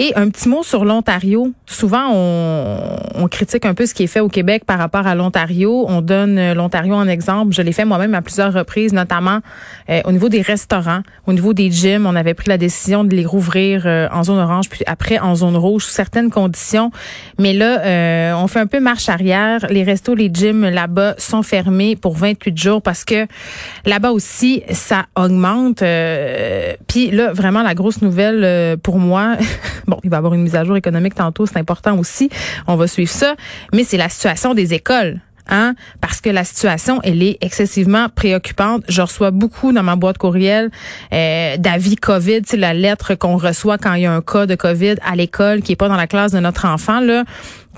Et 0.00 0.12
un 0.14 0.30
petit 0.30 0.48
mot 0.48 0.62
sur 0.62 0.84
l'Ontario. 0.84 1.52
Souvent, 1.66 2.12
on, 2.12 3.26
critique 3.26 3.66
un 3.66 3.74
peu 3.74 3.84
ce 3.84 3.94
qui 3.94 4.04
est 4.04 4.08
fait 4.08 4.20
au 4.20 4.28
Québec 4.28 4.64
par 4.64 4.78
rapport 4.78 5.08
à 5.08 5.16
l'Ontario. 5.16 5.86
On 5.88 6.00
donne 6.00 6.38
euh, 6.38 6.54
l'Ontario 6.54 6.94
en 6.94 7.08
exemple. 7.08 7.52
Je 7.52 7.62
l'ai 7.62 7.72
fait 7.72 7.84
moi-même 7.84 8.14
à 8.14 8.22
plusieurs 8.22 8.52
reprises, 8.52 8.92
notamment 8.92 9.40
euh, 9.90 10.00
au 10.04 10.12
niveau 10.12 10.28
des 10.28 10.40
restaurants, 10.40 11.00
au 11.26 11.32
niveau 11.32 11.52
des 11.52 11.70
gyms. 11.72 12.06
On 12.06 12.14
avait 12.14 12.34
pris 12.34 12.48
la 12.48 12.58
décision 12.58 13.02
de 13.02 13.14
les 13.14 13.26
rouvrir 13.26 13.82
euh, 13.86 14.06
en 14.12 14.22
zone 14.22 14.38
orange, 14.38 14.68
puis 14.68 14.84
après 14.86 15.18
en 15.18 15.34
zone 15.34 15.56
rouge, 15.56 15.84
sous 15.84 15.90
certaines 15.90 16.30
conditions. 16.30 16.92
Mais 17.38 17.52
là, 17.52 18.36
on 18.40 18.46
fait 18.46 18.60
un 18.60 18.68
peu 18.68 18.78
marche 18.78 19.08
arrière. 19.08 19.66
Les 19.68 19.82
restos, 19.82 20.14
les 20.14 20.30
gyms 20.32 20.68
là-bas 20.68 21.16
sont 21.18 21.42
fermés 21.42 21.96
pour 21.96 22.16
28 22.16 22.56
jours 22.56 22.82
parce 22.82 23.04
que 23.04 23.26
là-bas 23.84 24.12
aussi, 24.12 24.62
ça 24.70 25.06
augmente. 25.16 25.82
puis 26.86 27.10
là, 27.10 27.32
vraiment, 27.32 27.62
la 27.62 27.74
grosse 27.74 28.00
nouvelle 28.00 28.67
pour 28.76 28.98
moi, 28.98 29.36
bon, 29.86 29.98
il 30.04 30.10
va 30.10 30.16
y 30.16 30.18
avoir 30.18 30.34
une 30.34 30.42
mise 30.42 30.56
à 30.56 30.64
jour 30.64 30.76
économique 30.76 31.14
tantôt, 31.14 31.46
c'est 31.46 31.58
important 31.58 31.98
aussi. 31.98 32.30
On 32.66 32.76
va 32.76 32.86
suivre 32.86 33.10
ça. 33.10 33.34
Mais 33.72 33.84
c'est 33.84 33.96
la 33.96 34.08
situation 34.08 34.54
des 34.54 34.74
écoles. 34.74 35.20
Hein, 35.50 35.74
parce 36.02 36.20
que 36.20 36.28
la 36.28 36.44
situation, 36.44 37.00
elle 37.02 37.22
est 37.22 37.38
excessivement 37.40 38.08
préoccupante. 38.14 38.84
Je 38.86 39.00
reçois 39.00 39.30
beaucoup 39.30 39.72
dans 39.72 39.82
ma 39.82 39.96
boîte 39.96 40.18
courriel 40.18 40.70
euh, 41.14 41.56
d'avis 41.56 41.96
COVID, 41.96 42.42
c'est 42.44 42.58
la 42.58 42.74
lettre 42.74 43.14
qu'on 43.14 43.38
reçoit 43.38 43.78
quand 43.78 43.94
il 43.94 44.02
y 44.02 44.06
a 44.06 44.12
un 44.12 44.20
cas 44.20 44.44
de 44.44 44.54
COVID 44.56 44.96
à 45.02 45.16
l'école 45.16 45.62
qui 45.62 45.72
est 45.72 45.76
pas 45.76 45.88
dans 45.88 45.96
la 45.96 46.06
classe 46.06 46.32
de 46.32 46.38
notre 46.38 46.66
enfant. 46.66 47.00
Là, 47.00 47.24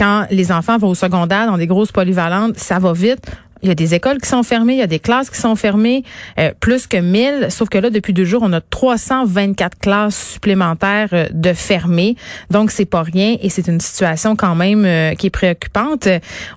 quand 0.00 0.26
les 0.32 0.50
enfants 0.50 0.78
vont 0.78 0.88
au 0.88 0.94
secondaire 0.96 1.46
dans 1.46 1.58
des 1.58 1.68
grosses 1.68 1.92
polyvalentes, 1.92 2.58
ça 2.58 2.80
va 2.80 2.92
vite. 2.92 3.30
Il 3.62 3.68
y 3.68 3.72
a 3.72 3.74
des 3.74 3.94
écoles 3.94 4.18
qui 4.18 4.28
sont 4.28 4.42
fermées, 4.42 4.74
il 4.74 4.78
y 4.78 4.82
a 4.82 4.86
des 4.86 4.98
classes 4.98 5.28
qui 5.28 5.38
sont 5.38 5.54
fermées, 5.54 6.02
euh, 6.38 6.52
plus 6.60 6.86
que 6.86 6.96
1000. 6.96 7.48
Sauf 7.50 7.68
que 7.68 7.76
là, 7.76 7.90
depuis 7.90 8.14
deux 8.14 8.24
jours, 8.24 8.42
on 8.42 8.52
a 8.54 8.60
324 8.60 9.78
classes 9.78 10.32
supplémentaires 10.32 11.08
euh, 11.12 11.26
de 11.30 11.52
fermées. 11.52 12.16
Donc, 12.50 12.70
c'est 12.70 12.86
pas 12.86 13.02
rien 13.02 13.36
et 13.42 13.50
c'est 13.50 13.68
une 13.68 13.80
situation 13.80 14.34
quand 14.34 14.54
même 14.54 14.84
euh, 14.86 15.14
qui 15.14 15.26
est 15.26 15.30
préoccupante. 15.30 16.08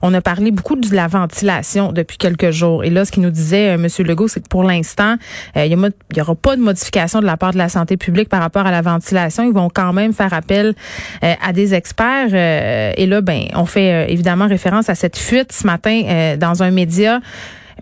On 0.01 0.13
a 0.13 0.21
parlé 0.21 0.51
beaucoup 0.51 0.77
de 0.77 0.95
la 0.95 1.07
ventilation 1.07 1.91
depuis 1.91 2.17
quelques 2.17 2.51
jours. 2.51 2.85
Et 2.85 2.89
là, 2.89 3.03
ce 3.03 3.11
qu'il 3.11 3.23
nous 3.23 3.31
disait 3.31 3.65
M. 3.73 3.87
Legault, 3.99 4.29
c'est 4.29 4.41
que 4.41 4.47
pour 4.47 4.63
l'instant, 4.63 5.15
il 5.55 5.71
y, 6.15 6.21
aura 6.21 6.35
pas 6.35 6.55
de 6.55 6.61
modification 6.61 7.19
de 7.19 7.25
la 7.25 7.37
part 7.37 7.51
de 7.51 7.57
la 7.57 7.69
santé 7.69 7.97
publique 7.97 8.29
par 8.29 8.41
rapport 8.41 8.65
à 8.65 8.71
la 8.71 8.81
ventilation. 8.81 9.43
Ils 9.43 9.53
vont 9.53 9.69
quand 9.69 9.93
même 9.93 10.13
faire 10.13 10.33
appel 10.33 10.73
à 11.21 11.53
des 11.53 11.73
experts. 11.73 12.33
et 12.33 13.05
là, 13.05 13.21
ben, 13.21 13.45
on 13.55 13.65
fait 13.65 14.11
évidemment 14.11 14.47
référence 14.47 14.89
à 14.89 14.95
cette 14.95 15.17
fuite 15.17 15.51
ce 15.51 15.65
matin 15.65 16.35
dans 16.37 16.63
un 16.63 16.71
média 16.71 16.92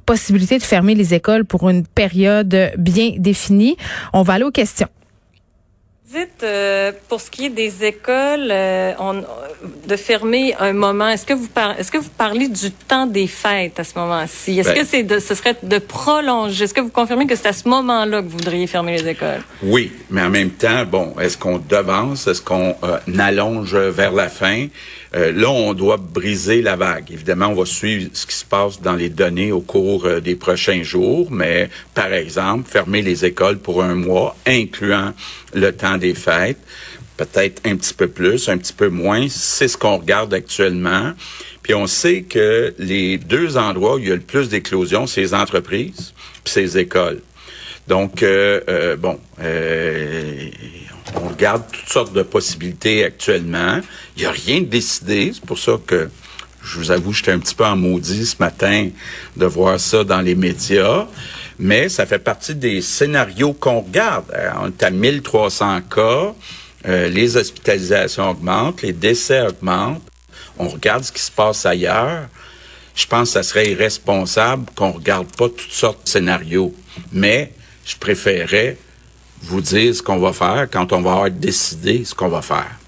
possibilité 0.06 0.58
de 0.58 0.63
fermer 0.63 0.96
les 0.96 1.13
écoles 1.13 1.46
pour 1.46 1.70
une 1.70 1.86
période 1.86 2.72
bien 2.77 3.12
définie. 3.18 3.77
On 4.13 4.24
va 4.24 4.34
aller 4.34 4.44
aux 4.44 4.51
questions. 4.51 4.88
Dites, 6.12 6.44
euh, 6.44 6.91
pour 7.08 7.22
ce 7.22 7.32
qui 7.32 7.46
est 7.46 7.50
des 7.50 7.86
écoles, 7.86 8.50
euh, 8.51 8.91
on, 9.00 9.24
de 9.88 9.96
fermer 9.96 10.53
un 10.60 10.74
moment, 10.74 11.08
est-ce 11.08 11.25
que 11.25 11.34
vous 11.34 11.48
est-ce 11.77 11.89
que 11.89 12.00
vous 12.00 12.10
parlez 12.10 12.50
du 12.50 12.72
temps 12.72 13.06
des 13.06 13.27
fêtes 13.27 13.80
à 13.80 13.86
ce 13.86 13.98
moment-ci? 13.98 14.60
Est-ce 14.60 14.74
que 14.74 14.84
c'est 14.84 15.03
de, 15.03 15.20
ce 15.20 15.36
serait 15.36 15.56
de 15.63 15.77
prolonger? 15.77 16.65
Est-ce 16.65 16.74
que 16.74 16.82
vous 16.82 16.89
confirmez 16.89 17.27
que 17.27 17.36
c'est 17.38 17.48
à 17.48 17.53
ce 17.53 17.70
moment-là 17.70 18.22
que 18.22 18.27
vous 18.27 18.38
voudriez 18.38 18.68
fermer 18.68 18.98
les 18.98 19.08
écoles? 19.08 19.41
Oui, 19.63 19.91
mais 20.10 20.22
en 20.24 20.30
même 20.30 20.50
temps, 20.50 20.84
bon, 20.86 21.13
est-ce 21.22 21.38
qu'on 21.38 21.60
devance? 21.60 22.27
Est-ce 22.27 22.41
qu'on 22.41 22.75
euh, 22.84 22.98
allonge 23.18 23.75
vers 23.75 24.12
la 24.12 24.27
fin? 24.27 24.68
Là, 25.13 25.50
on 25.50 25.74
doit 25.74 25.98
briser 25.98 26.62
la 26.62 26.77
vague. 26.77 27.12
Évidemment, 27.12 27.48
on 27.48 27.53
va 27.53 27.65
suivre 27.65 28.10
ce 28.13 28.25
qui 28.25 28.34
se 28.34 28.46
passe 28.46 28.80
dans 28.80 28.94
les 28.94 29.10
données 29.10 29.51
au 29.51 29.60
cours 29.60 30.08
des 30.22 30.36
prochains 30.36 30.84
jours, 30.84 31.27
mais 31.30 31.70
par 31.94 32.13
exemple, 32.13 32.70
fermer 32.70 33.01
les 33.01 33.25
écoles 33.25 33.58
pour 33.58 33.84
un 33.84 33.96
mois, 33.96 34.38
incluant 34.48 35.12
le 35.53 35.74
temps 35.74 35.98
des 36.01 36.13
fêtes, 36.13 36.60
peut-être 37.15 37.62
un 37.65 37.77
petit 37.77 37.93
peu 37.93 38.08
plus, 38.08 38.50
un 38.50 38.58
petit 38.58 38.74
peu 38.74 38.89
moins. 38.89 39.27
C'est 39.29 39.70
ce 39.70 39.77
qu'on 39.77 39.98
regarde 39.98 40.34
actuellement. 40.34 41.13
Puis 41.63 41.74
on 41.74 41.88
sait 41.88 42.24
que 42.24 42.74
les 42.77 43.17
deux 43.17 43.55
endroits 43.58 43.96
où 43.96 44.00
il 44.00 44.10
y 44.10 44.12
a 44.12 44.15
le 44.15 44.22
plus 44.22 44.50
d'éclosions, 44.50 45.08
c'est 45.08 45.22
les 45.22 45.34
entreprises 45.34 46.13
puis 46.43 46.53
c'est 46.53 46.62
les 46.62 46.77
écoles. 46.79 47.22
Donc, 47.88 48.24
euh, 48.24 48.62
euh, 48.70 48.96
bon, 48.96 49.20
euh, 49.41 50.50
on 51.15 51.29
regarde 51.29 51.63
toutes 51.72 51.89
sortes 51.89 52.13
de 52.13 52.24
possibilités 52.24 53.03
actuellement. 53.03 53.79
Il 54.15 54.22
n'y 54.22 54.25
a 54.25 54.31
rien 54.31 54.62
de 54.62 54.65
décidé. 54.65 55.31
C'est 55.34 55.46
pour 55.46 55.60
ça 55.60 55.74
que 55.86 56.10
je 56.63 56.77
vous 56.77 56.91
avoue, 56.91 57.12
j'étais 57.12 57.31
un 57.31 57.39
petit 57.39 57.55
peu 57.55 57.65
en 57.65 57.75
maudit 57.75 58.25
ce 58.25 58.36
matin 58.39 58.89
de 59.36 59.46
voir 59.46 59.79
ça 59.79 60.03
dans 60.03 60.22
les 60.22 60.36
médias 60.36 61.08
mais 61.62 61.89
ça 61.89 62.08
fait 62.08 62.20
partie 62.20 62.56
des 62.56 62.82
scénarios 62.82 63.53
qu'on 63.53 63.82
regarde. 63.82 64.25
Euh, 64.34 64.50
on 64.62 64.68
est 64.70 64.84
à 64.84 64.89
1300 64.89 65.82
cas, 65.82 66.34
euh, 66.88 67.08
les 67.08 67.38
hospitalisations 67.38 68.32
augmentent, 68.32 68.82
les 68.82 68.94
décès 68.94 69.41
augmentent, 69.41 70.01
on 70.58 70.68
regarde 70.68 71.03
ce 71.03 71.12
qui 71.12 71.22
se 71.22 71.32
passe 71.32 71.68
ailleurs. 71.68 72.27
Je 72.96 73.06
pense 73.06 73.30
que 73.30 73.34
ça 73.34 73.44
serait 73.44 73.70
irresponsable 73.70 74.65
qu'on 74.75 74.91
regarde 74.91 75.27
pas 75.38 75.50
toutes 75.50 75.72
sortes 75.72 76.03
de 76.03 76.10
scénarios. 76.10 76.74
Mais 77.13 77.53
je 77.86 77.96
préférerais 77.96 78.77
vous 79.44 79.62
dire 79.62 79.96
ce 79.96 80.01
qu'on 80.01 80.18
va 80.18 80.34
faire 80.34 80.68
quand 80.70 80.91
on 80.91 81.01
va 81.01 81.12
avoir 81.12 81.32
décidé 81.32 82.03
ce 82.06 82.15
qu'on 82.15 82.30
va 82.30 82.41
faire 82.41 82.81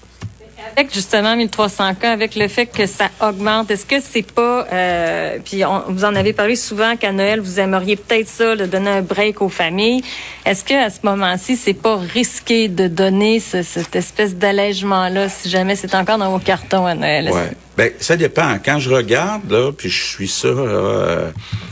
avec 0.76 0.92
justement 0.92 1.36
1300 1.36 1.94
cas, 1.94 2.12
avec 2.12 2.34
le 2.34 2.48
fait 2.48 2.66
que 2.66 2.86
ça 2.86 3.10
augmente, 3.20 3.70
est-ce 3.70 3.86
que 3.86 3.96
c'est 4.00 4.30
pas, 4.30 4.66
euh, 4.72 5.38
puis 5.44 5.64
on, 5.64 5.82
vous 5.88 6.04
en 6.04 6.14
avez 6.14 6.32
parlé 6.32 6.56
souvent 6.56 6.96
qu'à 6.96 7.12
Noël, 7.12 7.40
vous 7.40 7.60
aimeriez 7.60 7.96
peut-être 7.96 8.28
ça, 8.28 8.56
de 8.56 8.66
donner 8.66 8.90
un 8.90 9.02
break 9.02 9.40
aux 9.40 9.48
familles. 9.48 10.02
Est-ce 10.44 10.64
que 10.64 10.74
à 10.74 10.90
ce 10.90 10.98
moment-ci, 11.04 11.56
c'est 11.56 11.74
pas 11.74 11.96
risqué 11.96 12.68
de 12.68 12.88
donner 12.88 13.40
ce, 13.40 13.62
cette 13.62 13.94
espèce 13.94 14.34
d'allègement-là, 14.34 15.28
si 15.28 15.48
jamais 15.48 15.76
c'est 15.76 15.94
encore 15.94 16.18
dans 16.18 16.30
vos 16.30 16.38
cartons 16.38 16.86
à 16.86 16.94
Noël? 16.94 17.30
Ouais. 17.30 17.50
Ben, 17.76 17.90
ça 17.98 18.16
dépend. 18.16 18.58
Quand 18.64 18.78
je 18.78 18.90
regarde, 18.90 19.72
puis 19.76 19.88
je 19.88 20.04
suis 20.04 20.28
ça 20.28 20.48
euh, 20.48 21.30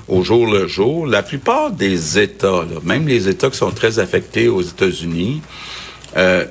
au 0.09 0.23
jour 0.23 0.47
le 0.47 0.67
jour, 0.67 1.07
la 1.07 1.23
plupart 1.23 1.71
des 1.71 2.19
États, 2.19 2.65
même 2.83 3.07
les 3.07 3.29
États 3.29 3.51
qui 3.51 3.57
sont 3.57 3.71
très 3.71 3.99
affectés 3.99 4.49
aux 4.49 4.63
États-Unis, 4.63 5.43
euh, 6.17 6.45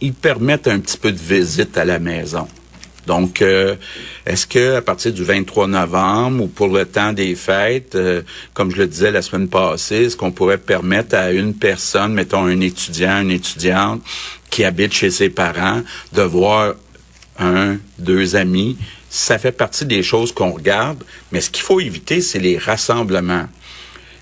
ils 0.00 0.14
permettent 0.14 0.68
un 0.68 0.80
petit 0.80 0.98
peu 0.98 1.12
de 1.12 1.18
visite 1.18 1.76
à 1.76 1.84
la 1.84 1.98
maison. 1.98 2.46
Donc, 3.08 3.40
euh, 3.40 3.74
est-ce 4.26 4.46
que 4.46 4.76
à 4.76 4.82
partir 4.82 5.14
du 5.14 5.24
23 5.24 5.66
novembre 5.66 6.44
ou 6.44 6.46
pour 6.46 6.68
le 6.68 6.84
temps 6.84 7.14
des 7.14 7.34
fêtes, 7.34 7.94
euh, 7.94 8.20
comme 8.52 8.70
je 8.70 8.76
le 8.76 8.86
disais 8.86 9.10
la 9.10 9.22
semaine 9.22 9.48
passée, 9.48 10.04
est-ce 10.04 10.16
qu'on 10.16 10.30
pourrait 10.30 10.58
permettre 10.58 11.16
à 11.16 11.32
une 11.32 11.54
personne, 11.54 12.12
mettons 12.12 12.44
un 12.44 12.60
étudiant, 12.60 13.22
une 13.22 13.30
étudiante 13.30 14.02
qui 14.50 14.62
habite 14.62 14.92
chez 14.92 15.10
ses 15.10 15.30
parents, 15.30 15.80
de 16.12 16.22
voir 16.22 16.74
un, 17.38 17.78
deux 17.98 18.36
amis? 18.36 18.76
Ça 19.08 19.38
fait 19.38 19.52
partie 19.52 19.86
des 19.86 20.02
choses 20.02 20.30
qu'on 20.30 20.50
regarde, 20.50 21.02
mais 21.32 21.40
ce 21.40 21.48
qu'il 21.48 21.62
faut 21.62 21.80
éviter, 21.80 22.20
c'est 22.20 22.38
les 22.38 22.58
rassemblements. 22.58 23.48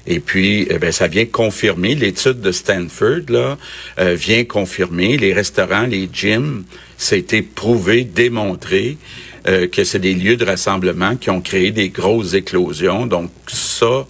Et 0.07 0.21
puis, 0.21 0.67
eh 0.71 0.79
ben, 0.79 0.93
ça 0.93 1.09
vient 1.09 1.27
confirmer, 1.27 1.95
l'étude 1.95 2.41
de 2.41 2.53
Stanford 2.53 3.29
là, 3.29 3.59
euh, 3.99 4.15
vient 4.15 4.45
confirmer, 4.45 5.17
les 5.17 5.33
restaurants, 5.33 5.87
les 5.87 6.09
gyms, 6.13 6.65
été 7.13 7.43
prouvé, 7.43 8.05
démontré 8.05 8.97
euh, 9.49 9.69
que 9.69 9.85
c'est 9.85 10.01
des 10.01 10.15
lieux 10.15 10.37
de 10.37 10.45
rassemblement 10.45 11.17
qui 11.17 11.31
ont 11.31 11.41
créé 11.41 11.71
des 11.71 11.89
grosses 11.91 12.35
éclosions. 12.35 13.07
Donc 13.07 13.31
ça, 13.47 14.07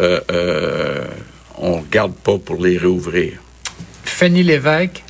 euh, 0.00 0.20
euh, 0.32 1.04
on 1.58 1.76
ne 1.76 1.82
regarde 1.82 2.14
pas 2.14 2.38
pour 2.38 2.62
les 2.62 2.78
réouvrir. 2.78 3.34
Fanny 4.04 4.42
Lévesque, 4.42 5.04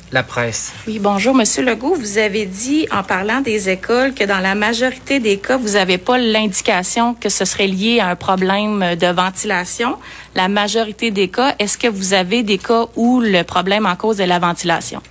Oui, 0.87 0.99
bonjour, 0.99 1.33
Monsieur 1.33 1.63
Legault. 1.63 1.95
Vous 1.95 2.17
avez 2.19 2.45
dit, 2.45 2.87
en 2.91 3.03
parlant 3.03 3.41
des 3.41 3.69
écoles, 3.69 4.13
que 4.13 4.23
dans 4.23 4.39
la 4.39 4.53
majorité 4.53 5.19
des 5.19 5.37
cas, 5.37 5.57
vous 5.57 5.71
n'avez 5.71 5.97
pas 5.97 6.17
l'indication 6.17 7.15
que 7.15 7.29
ce 7.29 7.45
serait 7.45 7.67
lié 7.67 7.99
à 7.99 8.09
un 8.09 8.15
problème 8.15 8.95
de 8.95 9.07
ventilation. 9.07 9.97
La 10.35 10.47
majorité 10.47 11.09
des 11.09 11.29
cas, 11.29 11.55
est-ce 11.57 11.77
que 11.77 11.87
vous 11.87 12.13
avez 12.13 12.43
des 12.43 12.59
cas 12.59 12.85
où 12.95 13.21
le 13.21 13.43
problème 13.43 13.85
en 13.85 13.95
cause 13.95 14.19
est 14.19 14.27
la 14.27 14.39
ventilation? 14.39 15.01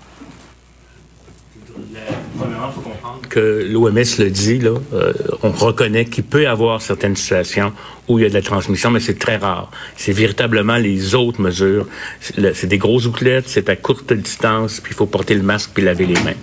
Que 3.33 3.67
l'OMS 3.67 4.19
le 4.19 4.29
dit, 4.29 4.59
là, 4.59 4.75
euh, 4.93 5.15
on 5.43 5.53
reconnaît 5.53 6.05
qu'il 6.05 6.25
peut 6.25 6.43
y 6.43 6.47
avoir 6.47 6.83
certaines 6.83 7.17
situations 7.17 7.73
où 8.09 8.19
il 8.19 8.23
y 8.23 8.27
a 8.27 8.29
de 8.29 8.35
la 8.35 8.43
transmission, 8.43 8.91
mais 8.91 9.01
c'est 9.01 9.19
très 9.19 9.37
rare. 9.37 9.71
C'est 9.97 10.13
véritablement 10.13 10.77
les 10.77 11.15
autres 11.15 11.41
mesures. 11.41 11.87
C'est 12.21 12.67
des 12.67 12.77
grosses 12.77 13.07
outlets, 13.07 13.45
c'est 13.47 13.71
à 13.71 13.77
courte 13.77 14.13
distance, 14.13 14.81
puis 14.81 14.93
il 14.93 14.97
faut 14.97 15.07
porter 15.07 15.35
le 15.35 15.43
masque 15.43 15.71
puis 15.73 15.83
laver 15.83 16.05
les 16.05 16.21
mains. 16.23 16.35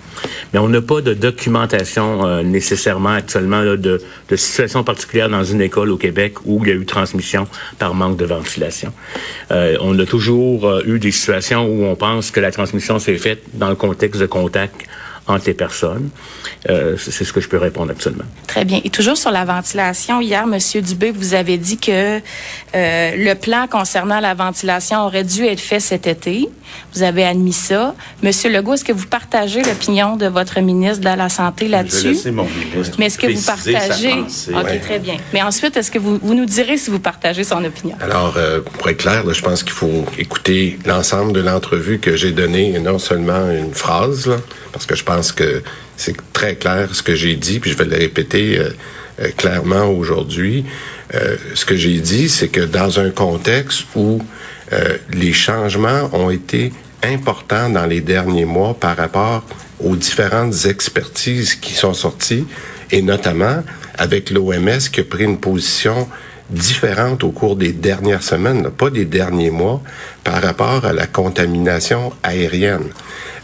Mais 0.51 0.59
on 0.59 0.67
n'a 0.67 0.81
pas 0.81 1.01
de 1.01 1.13
documentation 1.13 2.25
euh, 2.25 2.41
nécessairement 2.41 3.09
actuellement 3.09 3.61
là, 3.61 3.77
de, 3.77 4.01
de 4.29 4.35
situation 4.35 4.83
particulière 4.83 5.29
dans 5.29 5.43
une 5.43 5.61
école 5.61 5.91
au 5.91 5.97
Québec 5.97 6.35
où 6.45 6.63
il 6.63 6.69
y 6.69 6.71
a 6.71 6.75
eu 6.75 6.85
transmission 6.85 7.47
par 7.77 7.93
manque 7.93 8.17
de 8.17 8.25
ventilation. 8.25 8.91
Euh, 9.51 9.77
on 9.81 9.97
a 9.99 10.05
toujours 10.05 10.65
euh, 10.65 10.81
eu 10.87 10.97
des 10.97 11.11
situations 11.11 11.67
où 11.67 11.83
on 11.85 11.95
pense 11.95 12.31
que 12.31 12.39
la 12.39 12.51
transmission 12.51 12.97
s'est 12.97 13.17
faite 13.17 13.43
dans 13.53 13.69
le 13.69 13.75
contexte 13.75 14.19
de 14.19 14.25
contact 14.25 14.87
entre 15.29 15.45
les 15.47 15.53
personnes. 15.53 16.09
Euh, 16.69 16.95
c'est 16.97 17.23
ce 17.23 17.31
que 17.31 17.41
je 17.41 17.47
peux 17.47 17.57
répondre 17.57 17.91
actuellement. 17.91 18.25
Très 18.47 18.65
bien. 18.65 18.81
Et 18.83 18.89
toujours 18.89 19.17
sur 19.17 19.31
la 19.31 19.45
ventilation, 19.45 20.21
hier, 20.21 20.45
Monsieur 20.47 20.81
Dubé, 20.81 21.11
vous 21.11 21.33
avez 21.33 21.57
dit 21.57 21.77
que 21.77 22.17
euh, 22.17 22.19
le 22.75 23.33
plan 23.35 23.67
concernant 23.67 24.19
la 24.19 24.33
ventilation 24.33 25.05
aurait 25.05 25.23
dû 25.23 25.45
être 25.45 25.59
fait 25.59 25.79
cet 25.79 26.07
été. 26.07 26.49
Vous 26.93 27.03
avez 27.03 27.25
admis 27.25 27.53
ça. 27.53 27.95
Monsieur 28.23 28.49
Legault, 28.51 28.73
est-ce 28.73 28.85
que 28.85 28.93
vous 28.93 29.07
partagez 29.07 29.61
l'opinion 29.61 30.15
de 30.17 30.27
votre 30.27 30.59
ministre 30.59 31.01
de 31.01 31.17
la 31.17 31.29
Santé 31.29 31.67
là-dessus? 31.67 32.17
Je 32.23 32.29
mon 32.29 32.45
ministre. 32.45 32.95
Mais 32.99 33.07
est-ce 33.07 33.17
que 33.17 33.27
vous 33.27 33.41
partagez? 33.41 34.13
OK, 34.53 34.81
très 34.81 34.99
bien. 34.99 35.17
Mais 35.33 35.41
ensuite, 35.41 35.77
est-ce 35.77 35.91
que 35.91 35.99
vous, 35.99 36.19
vous 36.21 36.33
nous 36.33 36.45
direz 36.45 36.77
si 36.77 36.89
vous 36.89 36.99
partagez 36.99 37.43
son 37.43 37.63
opinion? 37.63 37.95
Alors, 38.01 38.35
euh, 38.37 38.61
pour 38.61 38.89
être 38.89 38.97
clair, 38.97 39.23
là, 39.25 39.33
je 39.33 39.41
pense 39.41 39.63
qu'il 39.63 39.73
faut 39.73 40.05
écouter 40.17 40.79
l'ensemble 40.85 41.33
de 41.33 41.41
l'entrevue 41.41 41.99
que 41.99 42.15
j'ai 42.15 42.31
donnée, 42.31 42.73
et 42.75 42.79
non 42.79 42.99
seulement 42.99 43.49
une 43.51 43.73
phrase, 43.73 44.27
là, 44.27 44.37
parce 44.71 44.85
que 44.85 44.95
je 44.95 45.03
pense 45.03 45.18
que 45.31 45.61
c'est 45.97 46.15
très 46.33 46.55
clair 46.55 46.93
ce 46.93 47.03
que 47.03 47.15
j'ai 47.15 47.35
dit, 47.35 47.59
puis 47.59 47.71
je 47.71 47.77
vais 47.77 47.85
le 47.85 47.97
répéter 47.97 48.57
euh, 48.57 48.69
euh, 49.21 49.29
clairement 49.35 49.85
aujourd'hui. 49.85 50.65
Euh, 51.13 51.35
ce 51.53 51.65
que 51.65 51.75
j'ai 51.75 51.99
dit, 51.99 52.29
c'est 52.29 52.47
que 52.47 52.61
dans 52.61 52.99
un 52.99 53.09
contexte 53.09 53.85
où 53.95 54.19
les 55.11 55.33
changements 55.33 56.11
ont 56.13 56.29
été 56.29 56.71
importants 57.01 57.71
dans 57.71 57.87
les 57.87 58.01
derniers 58.01 58.45
mois 58.45 58.75
par 58.79 58.95
rapport 58.95 59.43
aux 59.79 59.95
différentes 59.95 60.67
expertises 60.67 61.55
qui 61.55 61.73
sont 61.73 61.95
sorties, 61.95 62.45
et 62.91 63.01
notamment 63.01 63.63
avec 63.97 64.29
l'OMS 64.29 64.77
qui 64.91 64.99
a 64.99 65.03
pris 65.03 65.23
une 65.23 65.39
position 65.39 66.07
différente 66.49 67.23
au 67.23 67.31
cours 67.31 67.55
des 67.55 67.71
dernières 67.71 68.23
semaines, 68.23 68.69
pas 68.69 68.89
des 68.89 69.05
derniers 69.05 69.51
mois, 69.51 69.81
par 70.23 70.41
rapport 70.41 70.85
à 70.85 70.93
la 70.93 71.07
contamination 71.07 72.11
aérienne. 72.23 72.89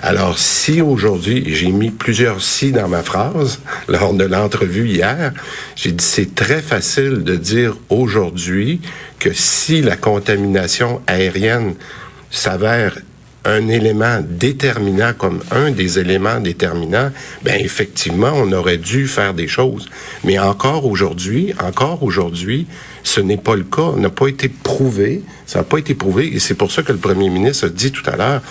Alors, 0.02 0.38
si 0.38 0.82
aujourd'hui, 0.82 1.44
j'ai 1.48 1.72
mis 1.72 1.90
plusieurs 1.90 2.42
si 2.42 2.72
dans 2.72 2.88
ma 2.88 3.02
phrase 3.02 3.60
lors 3.88 4.14
de 4.14 4.26
l'entrevue 4.26 4.88
hier, 4.88 5.32
j'ai 5.76 5.92
dit 5.92 6.04
c'est 6.04 6.36
très 6.36 6.62
facile 6.62 7.24
de 7.24 7.36
dire 7.36 7.76
aujourd'hui 7.90 8.82
que 9.20 9.34
si 9.34 9.82
la 9.82 9.96
contamination 9.96 11.02
aérienne 11.08 11.76
s'avère 12.30 12.98
un 13.46 13.68
élément 13.68 14.20
déterminant 14.28 15.14
comme 15.18 15.42
un 15.52 15.72
des 15.72 16.00
éléments 16.00 16.40
déterminants, 16.40 17.12
ben 17.44 17.56
effectivement, 17.64 18.32
on 18.36 18.52
aurait 18.52 18.78
dû 18.78 19.08
faire 19.08 19.34
des 19.34 19.48
choses. 19.48 19.88
Mais 20.24 20.40
encore 20.40 20.86
aujourd'hui, 20.86 21.54
encore 21.64 22.04
aujourd'hui, 22.04 22.66
ce 23.04 23.22
n'est 23.22 23.38
pas 23.38 23.56
le 23.56 23.64
cas. 23.64 23.94
n'a 23.98 24.10
pas 24.10 24.28
été 24.28 24.50
prouvé. 24.50 25.22
Ça 25.46 25.60
n'a 25.60 25.64
pas 25.64 25.78
été 25.78 25.94
prouvé. 25.94 26.36
Et 26.36 26.40
c'est 26.40 26.56
pour 26.56 26.72
ça 26.72 26.82
que 26.82 26.92
le 26.92 26.98
premier 26.98 27.30
ministre 27.30 27.68
a 27.68 27.70
dit 27.70 27.92
tout 27.92 28.10
à 28.10 28.16
l'heure, 28.16 28.42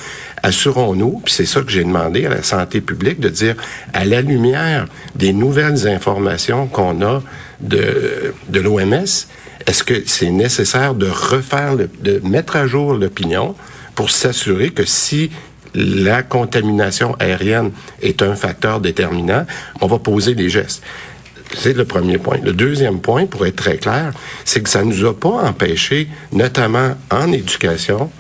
assurons-nous, 0.45 1.23
puis 1.25 1.35
c'est 1.35 1.47
ça 1.47 1.61
que 1.63 1.73
j'ai 1.73 1.83
demandé 1.83 2.27
à 2.27 2.31
la 2.31 2.43
santé 2.43 2.81
publique, 2.81 3.19
de 3.19 3.29
dire, 3.29 3.57
à 3.93 4.05
la 4.05 4.21
lumière 4.21 4.87
des 5.17 5.33
nouvelles 5.33 5.89
informations 5.89 6.69
qu'on 6.69 7.03
a 7.03 7.23
de, 7.61 8.35
de 8.49 8.61
l'OMS, 8.61 9.07
est-ce 9.67 9.83
que 9.83 10.03
c'est 10.07 10.31
nécessaire 10.31 10.95
de 10.95 11.07
refaire, 11.07 11.77
de 11.77 12.21
mettre 12.23 12.57
à 12.57 12.67
jour 12.67 12.95
l'opinion 12.95 13.57
pour 13.95 14.11
s'assurer 14.11 14.71
que 14.71 14.85
si 14.85 15.31
la 15.75 16.23
contamination 16.23 17.17
aérienne 17.19 17.73
est 18.01 18.23
un 18.23 18.35
facteur 18.37 18.81
déterminant, 18.81 19.45
on 19.81 19.87
va 19.87 19.99
poser 19.99 20.35
des 20.35 20.49
gestes. 20.49 20.83
C'est 21.57 21.77
le 21.77 21.85
premier 21.85 22.19
point. 22.19 22.39
Le 22.43 22.53
deuxième 22.53 23.01
point, 23.01 23.27
pour 23.27 23.47
être 23.47 23.57
très 23.57 23.77
clair, 23.77 24.13
c'est 24.45 24.63
que 24.63 24.69
ça 24.69 24.85
ne 24.85 24.93
nous 24.93 25.07
a 25.07 25.15
pas 25.15 25.29
empêché, 25.29 26.09
notamment 26.33 26.95
en 27.11 27.33
éducation, 27.33 28.11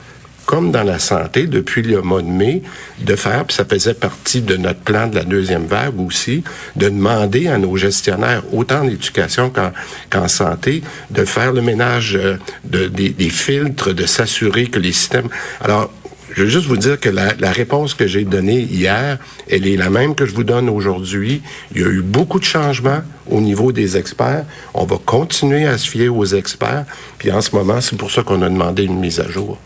comme 0.54 0.70
dans 0.70 0.84
la 0.84 1.00
santé, 1.00 1.48
depuis 1.48 1.82
le 1.82 2.00
mois 2.00 2.22
de 2.22 2.28
mai, 2.28 2.62
de 3.00 3.16
faire, 3.16 3.44
puis 3.44 3.56
ça 3.56 3.64
faisait 3.64 3.92
partie 3.92 4.40
de 4.40 4.56
notre 4.56 4.78
plan 4.78 5.08
de 5.08 5.16
la 5.16 5.24
deuxième 5.24 5.66
vague 5.66 5.98
aussi, 5.98 6.44
de 6.76 6.88
demander 6.88 7.48
à 7.48 7.58
nos 7.58 7.76
gestionnaires, 7.76 8.44
autant 8.52 8.82
en 8.82 8.86
éducation 8.86 9.50
qu'en 9.50 10.28
santé, 10.28 10.84
de 11.10 11.24
faire 11.24 11.52
le 11.52 11.60
ménage 11.60 12.14
euh, 12.14 12.36
de, 12.62 12.86
des, 12.86 13.30
filtres, 13.30 13.92
de 13.92 14.06
s'assurer 14.06 14.66
que 14.66 14.78
les 14.78 14.92
systèmes... 14.92 15.28
Alors, 15.60 15.90
je 16.36 16.44
veux 16.44 16.48
juste 16.48 16.66
vous 16.66 16.76
dire 16.76 17.00
que 17.00 17.08
la 17.08 17.50
réponse 17.50 17.94
que 17.94 18.06
j'ai 18.06 18.22
donnée 18.22 18.60
hier, 18.60 19.18
elle 19.50 19.66
est 19.66 19.76
la 19.76 19.90
même 19.90 20.14
que 20.14 20.24
je 20.24 20.34
vous 20.34 20.44
donne 20.44 20.68
aujourd'hui. 20.68 21.42
Il 21.74 21.80
y 21.80 21.84
a 21.84 21.88
eu 21.88 22.02
beaucoup 22.02 22.38
de 22.38 22.44
changements 22.44 23.02
au 23.28 23.40
niveau 23.40 23.72
des 23.72 23.96
experts. 23.96 24.44
On 24.72 24.84
va 24.84 24.98
continuer 25.04 25.66
à 25.66 25.78
se 25.78 25.90
fier 25.90 26.08
aux 26.08 26.26
experts. 26.26 26.86
Puis 27.18 27.32
en 27.32 27.40
ce 27.40 27.54
moment, 27.56 27.80
c'est 27.80 27.96
pour 27.96 28.12
ça 28.12 28.22
qu'on 28.22 28.42
a 28.42 28.48
demandé 28.48 28.84
une 28.84 29.00
mise 29.00 29.18
à 29.18 29.28
jour. 29.28 29.58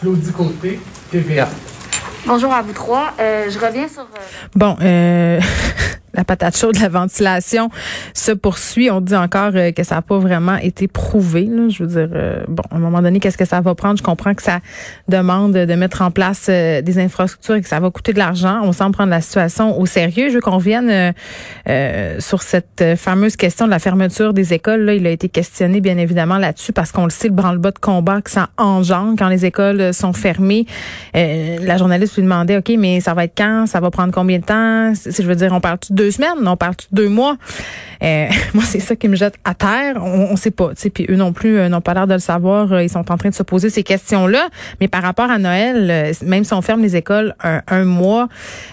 Claudie 0.00 0.32
Côté, 0.32 0.80
TVA. 1.10 1.46
Bonjour 2.26 2.50
à 2.54 2.62
vous 2.62 2.72
trois. 2.72 3.12
Euh, 3.20 3.50
je 3.50 3.58
reviens 3.58 3.86
sur. 3.86 4.00
Euh... 4.00 4.48
Bon, 4.54 4.74
euh, 4.80 5.38
la 6.14 6.24
patate 6.24 6.56
chaude 6.56 6.74
de 6.74 6.80
la 6.80 6.88
ventilation 6.88 7.70
se 8.14 8.32
poursuit. 8.32 8.90
On 8.90 9.00
dit 9.00 9.14
encore 9.14 9.52
euh, 9.54 9.72
que 9.72 9.82
ça 9.82 9.96
n'a 9.96 10.02
pas 10.02 10.18
vraiment 10.18 10.56
été 10.56 10.88
prouvé. 10.88 11.44
Là. 11.44 11.68
Je 11.68 11.84
veux 11.84 11.88
dire, 11.88 12.08
euh, 12.14 12.42
bon, 12.48 12.62
à 12.70 12.76
un 12.76 12.78
moment 12.78 13.02
donné, 13.02 13.20
qu'est-ce 13.20 13.38
que 13.38 13.44
ça 13.44 13.60
va 13.60 13.74
prendre? 13.74 13.98
Je 13.98 14.02
comprends 14.02 14.34
que 14.34 14.42
ça 14.42 14.60
demande 15.08 15.52
de 15.52 15.74
mettre 15.74 16.02
en 16.02 16.10
place 16.10 16.46
euh, 16.48 16.82
des 16.82 16.98
infrastructures 16.98 17.56
et 17.56 17.62
que 17.62 17.68
ça 17.68 17.80
va 17.80 17.90
coûter 17.90 18.12
de 18.12 18.18
l'argent. 18.18 18.60
On 18.64 18.72
semble 18.72 18.92
prendre 18.92 19.10
la 19.10 19.20
situation 19.20 19.78
au 19.78 19.86
sérieux. 19.86 20.28
Je 20.28 20.34
veux 20.34 20.40
qu'on 20.40 20.58
revienne 20.58 21.14
sur 22.18 22.42
cette 22.42 22.84
fameuse 22.96 23.36
question 23.36 23.66
de 23.66 23.70
la 23.70 23.78
fermeture 23.78 24.34
des 24.34 24.52
écoles. 24.52 24.82
Là, 24.82 24.94
il 24.94 25.06
a 25.06 25.10
été 25.10 25.28
questionné, 25.28 25.80
bien 25.80 25.98
évidemment, 25.98 26.38
là-dessus 26.38 26.72
parce 26.72 26.92
qu'on 26.92 27.04
le 27.04 27.10
sait, 27.10 27.28
le 27.28 27.34
branle-bas 27.34 27.70
de 27.70 27.78
combat 27.78 28.20
que 28.20 28.30
ça 28.30 28.50
engendre 28.56 29.14
quand 29.18 29.28
les 29.28 29.46
écoles 29.46 29.94
sont 29.94 30.12
fermées. 30.12 30.66
la 31.14 31.76
journaliste 31.76 32.16
lui 32.16 32.22
demandait, 32.22 32.56
OK, 32.56 32.72
mais 32.78 33.00
ça 33.00 33.14
va 33.14 33.24
être 33.24 33.36
quand? 33.36 33.66
Ça 33.66 33.80
va 33.80 33.90
prendre 33.90 34.12
combien 34.12 34.38
de 34.38 34.44
temps? 34.44 34.92
Si 34.94 35.22
je 35.22 35.26
veux 35.26 35.36
dire, 35.36 35.52
on 35.52 35.60
parle 35.60 35.78
deux 36.00 36.10
semaines, 36.10 36.46
on 36.46 36.56
parle 36.56 36.76
de 36.76 36.96
deux 37.02 37.08
mois? 37.10 37.36
Euh, 38.02 38.28
moi, 38.54 38.64
c'est 38.66 38.80
ça 38.80 38.96
qui 38.96 39.06
me 39.06 39.16
jette 39.16 39.34
à 39.44 39.52
terre. 39.52 40.02
On, 40.02 40.30
ne 40.30 40.36
sait 40.36 40.50
pas. 40.50 40.70
Puis 40.94 41.06
eux 41.10 41.16
non 41.16 41.34
plus 41.34 41.58
euh, 41.58 41.68
n'ont 41.68 41.82
pas 41.82 41.92
l'air 41.92 42.06
de 42.06 42.14
le 42.14 42.20
savoir. 42.20 42.72
Euh, 42.72 42.82
ils 42.82 42.88
sont 42.88 43.10
en 43.10 43.18
train 43.18 43.28
de 43.28 43.34
se 43.34 43.42
poser 43.42 43.68
ces 43.68 43.82
questions-là. 43.82 44.48
Mais 44.80 44.88
par 44.88 45.02
rapport 45.02 45.30
à 45.30 45.38
Noël, 45.38 46.14
même 46.24 46.44
si 46.44 46.54
on 46.54 46.62
ferme 46.62 46.80
les 46.80 46.96
écoles 46.96 47.34
un, 47.42 47.84
mois, 47.84 48.28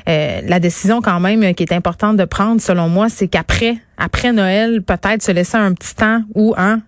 la 0.05 0.59
décision 0.59 1.01
quand 1.01 1.19
même 1.19 1.53
qui 1.53 1.63
est 1.63 1.73
importante 1.73 2.15
de 2.15 2.23
prendre, 2.23 2.61
selon 2.61 2.87
moi, 2.87 3.09
c'est 3.09 3.27
qu'après, 3.27 3.75
après 3.97 4.31
Noël, 4.31 4.81
peut-être 4.81 5.21
se 5.21 5.31
laisser 5.33 5.57
un 5.57 5.73
petit 5.73 5.95
temps 5.95 6.21
où, 6.33 6.53
hein, 6.57 6.79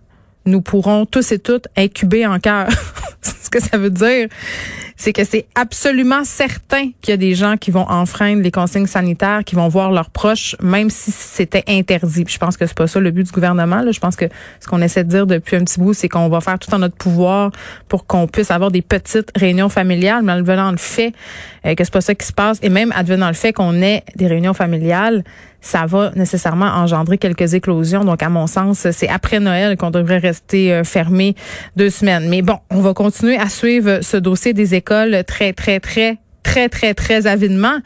nous 0.49 0.62
pourrons 0.62 1.05
tous 1.05 1.31
et 1.31 1.39
toutes 1.39 1.67
incuber 1.77 2.25
en 2.25 2.39
cœur. 2.39 2.67
ce 3.21 3.49
que 3.49 3.62
ça 3.62 3.77
veut 3.77 3.89
dire, 3.89 4.27
c'est 4.99 5.13
que 5.13 5.23
c'est 5.23 5.45
absolument 5.55 6.25
certain 6.25 6.91
qu'il 7.01 7.12
y 7.12 7.13
a 7.13 7.17
des 7.17 7.33
gens 7.33 7.55
qui 7.55 7.71
vont 7.71 7.89
enfreindre 7.89 8.41
les 8.41 8.51
consignes 8.51 8.85
sanitaires, 8.85 9.43
qui 9.45 9.55
vont 9.55 9.69
voir 9.69 9.91
leurs 9.91 10.09
proches, 10.09 10.57
même 10.62 10.89
si 10.89 11.12
c'était 11.12 11.63
interdit. 11.67 12.25
je 12.27 12.38
pense 12.38 12.57
que 12.57 12.67
c'est 12.67 12.77
pas 12.77 12.85
ça 12.85 12.99
le 12.99 13.09
but 13.12 13.23
du 13.23 13.31
gouvernement. 13.31 13.81
Là. 13.81 13.91
Je 13.91 13.99
pense 13.99 14.17
que 14.17 14.25
ce 14.59 14.67
qu'on 14.67 14.81
essaie 14.81 15.05
de 15.05 15.09
dire 15.09 15.25
depuis 15.25 15.55
un 15.55 15.63
petit 15.63 15.79
bout, 15.79 15.93
c'est 15.93 16.09
qu'on 16.09 16.27
va 16.27 16.41
faire 16.41 16.59
tout 16.59 16.73
en 16.73 16.79
notre 16.79 16.97
pouvoir 16.97 17.51
pour 17.88 18.05
qu'on 18.05 18.27
puisse 18.27 18.51
avoir 18.51 18.71
des 18.71 18.81
petites 18.81 19.31
réunions 19.38 19.69
familiales, 19.69 20.21
mais 20.23 20.33
advenant 20.33 20.71
le 20.71 20.77
fait 20.77 21.13
euh, 21.65 21.75
que 21.75 21.83
c'est 21.85 21.93
pas 21.93 22.01
ça 22.01 22.13
qui 22.13 22.27
se 22.27 22.33
passe, 22.33 22.59
et 22.62 22.69
même 22.69 22.91
advenant 22.93 23.29
le 23.29 23.33
fait 23.33 23.53
qu'on 23.53 23.81
ait 23.81 24.03
des 24.17 24.27
réunions 24.27 24.53
familiales, 24.53 25.23
ça 25.62 25.86
va 25.86 26.12
nécessairement 26.15 26.67
engendrer 26.67 27.17
quelques 27.17 27.54
éclosions. 27.54 28.04
Donc, 28.04 28.24
à 28.24 28.30
mon 28.30 28.48
sens, 28.48 28.88
c'est 28.91 29.10
après 29.10 29.39
Noël 29.39 29.78
qu'on 29.78 29.91
devrait 29.91 30.17
rester 30.17 30.74
euh, 30.74 30.84
fermé 30.84 31.36
deux 31.76 31.89
semaines. 31.89 32.30
Mais 32.30 32.41
bon, 32.41 32.58
on 32.69 32.82
va 32.82 32.93
continuer 32.93 33.38
à 33.38 33.50
suivre 33.50 34.00
ce 34.02 34.17
dossier 34.17 34.54
des 34.54 34.76
écoles 34.76 35.24
très, 35.26 35.54
très, 35.54 35.80
très, 35.80 36.17
très, 36.43 36.69
très, 36.69 36.93
très 36.93 37.28
avidement. 37.28 37.80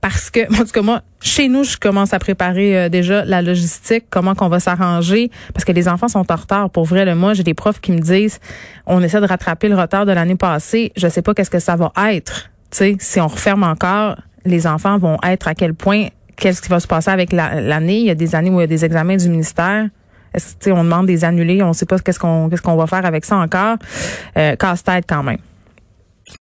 Parce 0.00 0.30
que, 0.30 0.40
en 0.60 0.64
tout 0.64 0.72
cas, 0.72 0.82
moi, 0.82 1.02
chez 1.20 1.48
nous, 1.48 1.64
je 1.64 1.76
commence 1.76 2.12
à 2.12 2.18
préparer 2.18 2.78
euh, 2.78 2.88
déjà 2.88 3.24
la 3.24 3.42
logistique, 3.42 4.04
comment 4.10 4.34
qu'on 4.34 4.48
va 4.48 4.60
s'arranger, 4.60 5.30
parce 5.52 5.64
que 5.64 5.72
les 5.72 5.88
enfants 5.88 6.08
sont 6.08 6.30
en 6.30 6.36
retard. 6.36 6.70
Pour 6.70 6.84
vrai, 6.84 7.04
le 7.04 7.14
moi, 7.14 7.34
j'ai 7.34 7.42
des 7.42 7.54
profs 7.54 7.80
qui 7.80 7.92
me 7.92 8.00
disent, 8.00 8.38
on 8.86 9.02
essaie 9.02 9.20
de 9.20 9.26
rattraper 9.26 9.68
le 9.68 9.76
retard 9.76 10.06
de 10.06 10.12
l'année 10.12 10.36
passée. 10.36 10.92
Je 10.96 11.08
sais 11.08 11.22
pas 11.22 11.34
qu'est-ce 11.34 11.50
que 11.50 11.58
ça 11.58 11.76
va 11.76 11.92
être. 12.12 12.50
Tu 12.70 12.78
sais, 12.78 12.96
si 12.98 13.20
on 13.20 13.28
referme 13.28 13.62
encore, 13.62 14.16
les 14.44 14.66
enfants 14.66 14.98
vont 14.98 15.18
être 15.22 15.48
à 15.48 15.54
quel 15.54 15.74
point 15.74 16.08
qu'est-ce 16.36 16.62
qui 16.62 16.68
va 16.68 16.80
se 16.80 16.86
passer 16.86 17.10
avec 17.10 17.32
l'année? 17.32 17.98
il 17.98 18.06
y 18.06 18.10
a 18.10 18.14
des 18.14 18.34
années 18.34 18.50
où 18.50 18.58
il 18.58 18.62
y 18.62 18.64
a 18.64 18.68
des 18.68 18.84
examens 18.84 19.16
du 19.16 19.28
ministère. 19.28 19.88
Est-ce, 20.32 20.70
on 20.70 20.82
demande 20.82 21.06
des 21.06 21.24
annulés, 21.24 21.62
on 21.62 21.68
ne 21.68 21.72
sait 21.72 21.86
pas 21.86 21.98
qu'est-ce 21.98 22.18
qu'on 22.18 22.48
qu'est-ce 22.48 22.62
qu'on 22.62 22.76
va 22.76 22.86
faire 22.86 23.06
avec 23.06 23.24
ça 23.24 23.36
encore. 23.36 23.76
Euh, 24.36 24.56
casse-tête 24.56 25.04
quand 25.08 25.22
même. 25.22 25.38